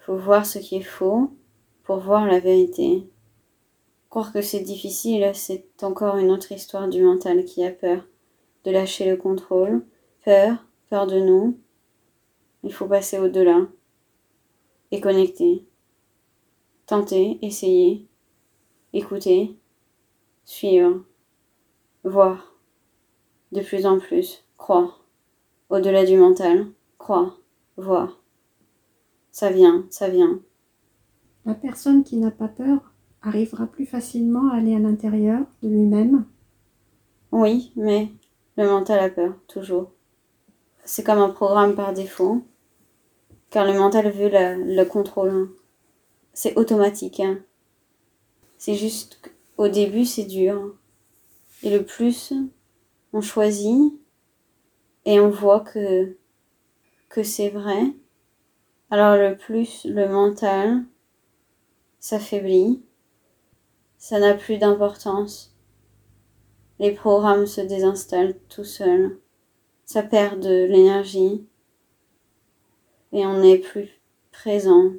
Faut 0.01 0.17
voir 0.17 0.45
ce 0.45 0.59
qui 0.59 0.77
est 0.77 0.83
faux 0.83 1.31
pour 1.83 2.01
voir 2.01 2.27
la 2.27 2.41
vérité. 2.41 3.09
Croire 4.11 4.35
que 4.35 4.43
c'est 4.43 4.61
difficile, 4.61 5.31
c'est 5.33 5.65
encore 5.81 6.19
une 6.19 6.31
autre 6.31 6.53
histoire 6.53 6.89
du 6.89 7.03
mental 7.03 7.47
qui 7.47 7.65
a 7.65 7.71
peur 7.71 8.05
de 8.65 8.71
lâcher 8.71 9.09
le 9.09 9.17
contrôle, 9.17 9.83
peur, 10.27 10.63
peur 10.91 11.07
de 11.07 11.21
nous. 11.21 11.59
Il 12.65 12.73
faut 12.75 12.87
passer 12.87 13.19
au-delà 13.19 13.67
et 14.91 15.01
connecter. 15.01 15.67
Tenter, 16.87 17.39
essayer, 17.43 18.09
écouter, 18.93 19.57
suivre, 20.45 21.05
voir, 22.05 22.55
de 23.53 23.61
plus 23.61 23.87
en 23.87 23.99
plus, 23.99 24.45
croire, 24.57 25.05
au-delà 25.69 26.05
du 26.05 26.17
mental, 26.17 26.67
croire 26.99 27.41
voir. 27.77 28.21
Ça 29.33 29.51
vient, 29.51 29.87
ça 29.91 30.09
vient. 30.09 30.41
La 31.45 31.55
personne 31.55 32.05
qui 32.05 32.17
n'a 32.17 32.31
pas 32.31 32.49
peur 32.49 32.93
arrivera 33.23 33.67
plus 33.67 33.87
facilement 33.87 34.51
à 34.51 34.57
aller 34.57 34.75
à 34.75 34.79
l'intérieur 34.79 35.47
de 35.63 35.69
lui-même. 35.69 36.25
Oui, 37.33 37.73
mais 37.77 38.09
le 38.57 38.69
mental 38.69 39.01
a 39.01 39.11
peur, 39.11 39.35
toujours. 39.47 39.93
C'est 40.85 41.05
comme 41.05 41.19
un 41.19 41.31
programme 41.31 41.75
par 41.75 41.93
défaut, 41.93 42.43
car 43.51 43.67
le 43.67 43.75
mental 43.75 44.11
veut 44.11 44.31
le 44.31 44.85
contrôle. 44.85 45.51
C'est 46.33 46.57
automatique. 46.57 47.21
Hein. 47.21 47.39
C'est 48.59 48.77
juste 48.77 49.21
qu'au 49.57 49.69
début, 49.69 50.05
c'est 50.05 50.25
dur. 50.25 50.77
Et 51.63 51.71
le 51.71 51.85
plus 51.85 52.33
on 53.13 53.21
choisit 53.21 53.93
et 55.05 55.21
on 55.21 55.31
voit 55.31 55.61
que 55.61 56.17
que 57.09 57.25
c'est 57.25 57.49
vrai, 57.51 57.93
alors 58.91 59.17
le 59.17 59.37
plus 59.37 59.85
le 59.85 60.09
mental 60.09 60.85
s'affaiblit, 61.99 62.85
ça 63.99 64.21
n'a 64.21 64.35
plus 64.35 64.59
d'importance. 64.59 65.57
Les 66.79 66.93
programmes 66.93 67.47
se 67.47 67.61
désinstallent 67.61 68.39
tout 68.49 68.65
seuls, 68.65 69.19
ça 69.85 70.05
perd 70.05 70.41
de 70.41 70.65
l'énergie 70.67 71.45
et 73.13 73.27
on 73.27 73.41
n'est 73.41 73.59
plus 73.59 73.89
présent. 74.33 74.93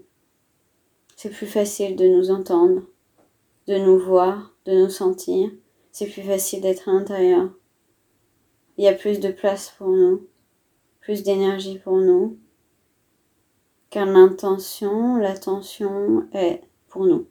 C'est 1.15 1.29
plus 1.29 1.47
facile 1.47 1.95
de 1.95 2.07
nous 2.07 2.31
entendre, 2.31 2.83
de 3.67 3.77
nous 3.77 3.99
voir, 3.99 4.53
de 4.65 4.73
nous 4.73 4.89
sentir. 4.89 5.51
C'est 5.91 6.07
plus 6.07 6.23
facile 6.23 6.61
d'être 6.61 6.89
à 6.89 6.93
l'intérieur. 6.93 7.49
Il 8.77 8.85
y 8.85 8.87
a 8.87 8.93
plus 8.93 9.19
de 9.19 9.31
place 9.31 9.73
pour 9.77 9.89
nous 9.89 10.27
plus 11.01 11.23
d'énergie 11.23 11.79
pour 11.79 11.97
nous, 11.97 12.39
car 13.89 14.05
l'intention, 14.05 15.17
l'attention 15.17 16.27
est 16.31 16.61
pour 16.87 17.05
nous. 17.05 17.27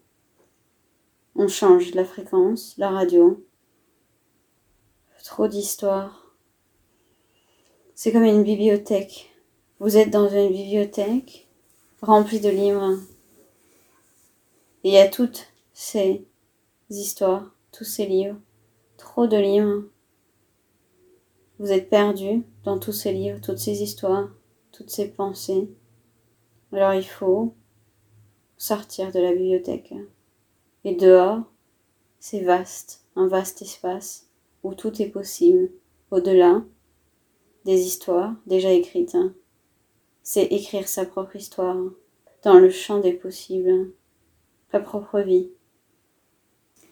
On 1.36 1.46
change 1.46 1.94
la 1.94 2.04
fréquence, 2.04 2.74
la 2.76 2.90
radio. 2.90 3.46
Trop 5.24 5.46
d'histoires. 5.46 6.34
C'est 7.94 8.10
comme 8.10 8.24
une 8.24 8.42
bibliothèque. 8.42 9.29
Vous 9.80 9.96
êtes 9.96 10.10
dans 10.10 10.28
une 10.28 10.52
bibliothèque 10.52 11.48
remplie 12.02 12.40
de 12.40 12.50
livres. 12.50 12.98
Et 14.84 14.90
il 14.90 14.94
y 14.94 14.98
a 14.98 15.08
toutes 15.08 15.48
ces 15.72 16.24
histoires, 16.90 17.54
tous 17.72 17.84
ces 17.84 18.06
livres, 18.06 18.36
trop 18.96 19.26
de 19.26 19.36
livres 19.36 19.84
vous 21.60 21.72
êtes 21.72 21.90
perdu 21.90 22.42
dans 22.64 22.78
tous 22.78 22.92
ces 22.92 23.12
livres, 23.12 23.38
toutes 23.42 23.58
ces 23.58 23.82
histoires, 23.82 24.30
toutes 24.72 24.88
ces 24.88 25.10
pensées. 25.10 25.68
Alors 26.72 26.94
il 26.94 27.04
faut 27.04 27.54
sortir 28.56 29.12
de 29.12 29.20
la 29.20 29.32
bibliothèque 29.32 29.92
Et 30.84 30.94
dehors, 30.94 31.42
c'est 32.18 32.40
vaste, 32.40 33.04
un 33.14 33.28
vaste 33.28 33.60
espace 33.60 34.26
où 34.62 34.72
tout 34.72 35.02
est 35.02 35.10
possible, 35.10 35.70
au-delà 36.10 36.64
des 37.66 37.82
histoires 37.82 38.34
déjà 38.46 38.72
écrites. 38.72 39.18
C'est 40.22 40.44
écrire 40.44 40.88
sa 40.88 41.04
propre 41.04 41.36
histoire 41.36 41.76
dans 42.42 42.58
le 42.58 42.70
champ 42.70 43.00
des 43.00 43.12
possibles, 43.12 43.90
sa 44.70 44.80
propre 44.80 45.20
vie. 45.20 45.50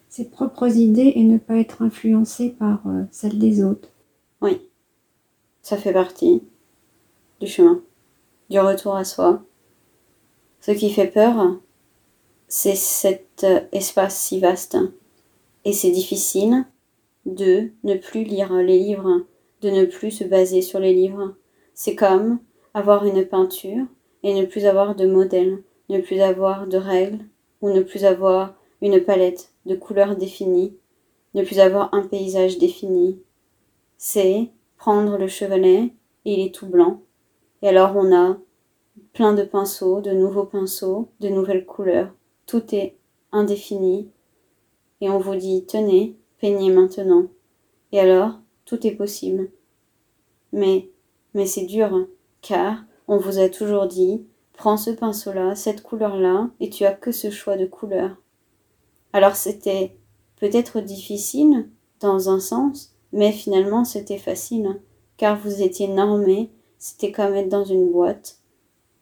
Ses 0.08 0.24
propres 0.30 0.76
idées 0.76 1.12
et 1.16 1.24
ne 1.24 1.38
pas 1.38 1.56
être 1.56 1.82
influencé 1.82 2.50
par 2.50 2.86
euh, 2.86 3.04
celles 3.10 3.38
des 3.38 3.62
autres. 3.62 3.88
Oui, 4.40 4.68
ça 5.62 5.76
fait 5.76 5.92
partie 5.92 6.42
du 7.40 7.46
chemin, 7.46 7.82
du 8.48 8.58
retour 8.58 8.96
à 8.96 9.04
soi. 9.04 9.42
Ce 10.60 10.70
qui 10.70 10.90
fait 10.90 11.08
peur, 11.08 11.58
c'est 12.48 12.74
cet 12.74 13.44
euh, 13.44 13.60
espace 13.72 14.18
si 14.18 14.40
vaste. 14.40 14.78
Et 15.64 15.72
c'est 15.72 15.90
difficile 15.90 16.64
de 17.26 17.70
ne 17.84 17.94
plus 17.94 18.24
lire 18.24 18.52
les 18.54 18.78
livres, 18.78 19.26
de 19.60 19.70
ne 19.70 19.84
plus 19.84 20.10
se 20.10 20.24
baser 20.24 20.62
sur 20.62 20.80
les 20.80 20.94
livres. 20.94 21.34
C'est 21.74 21.94
comme 21.94 22.38
avoir 22.74 23.04
une 23.04 23.24
peinture 23.24 23.86
et 24.22 24.34
ne 24.34 24.46
plus 24.46 24.66
avoir 24.66 24.94
de 24.94 25.06
modèle, 25.06 25.62
ne 25.88 26.00
plus 26.00 26.20
avoir 26.20 26.66
de 26.66 26.76
règles, 26.76 27.24
ou 27.60 27.70
ne 27.70 27.82
plus 27.82 28.04
avoir 28.04 28.54
une 28.80 29.00
palette 29.00 29.52
de 29.66 29.74
couleurs 29.74 30.16
définies, 30.16 30.76
ne 31.34 31.42
plus 31.42 31.58
avoir 31.58 31.92
un 31.94 32.02
paysage 32.02 32.58
défini. 32.58 33.20
C'est 33.96 34.50
prendre 34.76 35.18
le 35.18 35.28
chevalet 35.28 35.92
et 36.24 36.34
il 36.34 36.46
est 36.46 36.54
tout 36.54 36.66
blanc. 36.66 37.00
Et 37.62 37.68
alors 37.68 37.96
on 37.96 38.14
a 38.14 38.38
plein 39.12 39.34
de 39.34 39.42
pinceaux, 39.42 40.00
de 40.00 40.12
nouveaux 40.12 40.44
pinceaux, 40.44 41.08
de 41.20 41.28
nouvelles 41.28 41.66
couleurs. 41.66 42.12
Tout 42.46 42.74
est 42.74 42.96
indéfini. 43.32 44.10
Et 45.00 45.10
on 45.10 45.18
vous 45.18 45.36
dit, 45.36 45.64
tenez, 45.66 46.16
peignez 46.40 46.70
maintenant. 46.70 47.26
Et 47.92 48.00
alors, 48.00 48.38
tout 48.64 48.86
est 48.86 48.94
possible. 48.94 49.50
Mais, 50.52 50.88
mais 51.34 51.46
c'est 51.46 51.66
dur, 51.66 52.06
car 52.42 52.84
on 53.06 53.18
vous 53.18 53.38
a 53.38 53.48
toujours 53.48 53.86
dit, 53.86 54.24
prends 54.54 54.76
ce 54.76 54.90
pinceau-là, 54.90 55.54
cette 55.54 55.82
couleur-là, 55.82 56.50
et 56.60 56.70
tu 56.70 56.84
as 56.84 56.92
que 56.92 57.12
ce 57.12 57.30
choix 57.30 57.56
de 57.56 57.66
couleur. 57.66 58.16
Alors 59.12 59.36
c'était 59.36 59.96
peut-être 60.36 60.80
difficile, 60.80 61.68
dans 62.00 62.30
un 62.30 62.40
sens, 62.40 62.94
mais 63.12 63.32
finalement 63.32 63.84
c'était 63.84 64.18
facile, 64.18 64.80
car 65.16 65.38
vous 65.38 65.62
étiez 65.62 65.88
normé, 65.88 66.50
c'était 66.78 67.12
comme 67.12 67.34
être 67.34 67.48
dans 67.48 67.64
une 67.64 67.90
boîte, 67.90 68.38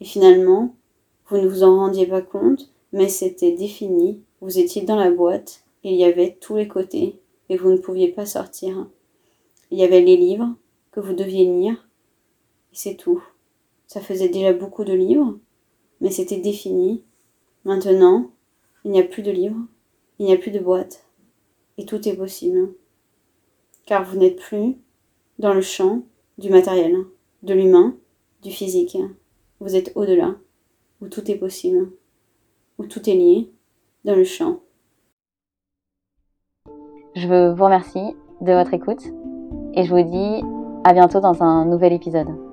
et 0.00 0.04
finalement, 0.04 0.74
vous 1.28 1.38
ne 1.38 1.48
vous 1.48 1.62
en 1.62 1.76
rendiez 1.76 2.06
pas 2.06 2.22
compte, 2.22 2.70
mais 2.92 3.08
c'était 3.08 3.52
défini, 3.52 4.20
vous 4.40 4.58
étiez 4.58 4.82
dans 4.82 4.96
la 4.96 5.10
boîte, 5.10 5.64
il 5.82 5.94
y 5.94 6.04
avait 6.04 6.36
tous 6.40 6.56
les 6.56 6.68
côtés, 6.68 7.20
et 7.48 7.56
vous 7.56 7.70
ne 7.70 7.78
pouviez 7.78 8.08
pas 8.08 8.26
sortir. 8.26 8.86
Il 9.70 9.78
y 9.78 9.84
avait 9.84 10.00
les 10.00 10.16
livres 10.16 10.54
que 10.92 11.00
vous 11.00 11.14
deviez 11.14 11.44
lire, 11.44 11.85
c'est 12.76 12.96
tout. 12.96 13.24
Ça 13.86 14.00
faisait 14.00 14.28
déjà 14.28 14.52
beaucoup 14.52 14.84
de 14.84 14.92
livres, 14.92 15.38
mais 16.00 16.10
c'était 16.10 16.36
défini. 16.36 17.02
Maintenant, 17.64 18.30
il 18.84 18.90
n'y 18.90 19.00
a 19.00 19.04
plus 19.04 19.22
de 19.22 19.30
livres, 19.30 19.60
il 20.18 20.26
n'y 20.26 20.32
a 20.32 20.36
plus 20.36 20.50
de 20.50 20.58
boîte, 20.58 21.06
et 21.78 21.86
tout 21.86 22.06
est 22.06 22.16
possible. 22.16 22.74
Car 23.86 24.04
vous 24.04 24.18
n'êtes 24.18 24.36
plus 24.36 24.76
dans 25.38 25.54
le 25.54 25.62
champ 25.62 26.02
du 26.38 26.50
matériel, 26.50 26.96
de 27.42 27.54
l'humain, 27.54 27.96
du 28.42 28.50
physique. 28.50 28.98
Vous 29.60 29.74
êtes 29.74 29.92
au-delà, 29.94 30.36
où 31.00 31.08
tout 31.08 31.30
est 31.30 31.36
possible, 31.36 31.90
où 32.78 32.84
tout 32.84 33.08
est 33.08 33.14
lié, 33.14 33.50
dans 34.04 34.14
le 34.14 34.24
champ. 34.24 34.60
Je 37.14 37.26
vous 37.26 37.64
remercie 37.64 38.14
de 38.42 38.52
votre 38.52 38.74
écoute 38.74 39.02
et 39.72 39.84
je 39.84 39.94
vous 39.94 40.02
dis 40.02 40.44
à 40.84 40.92
bientôt 40.92 41.20
dans 41.20 41.42
un 41.42 41.64
nouvel 41.64 41.94
épisode. 41.94 42.45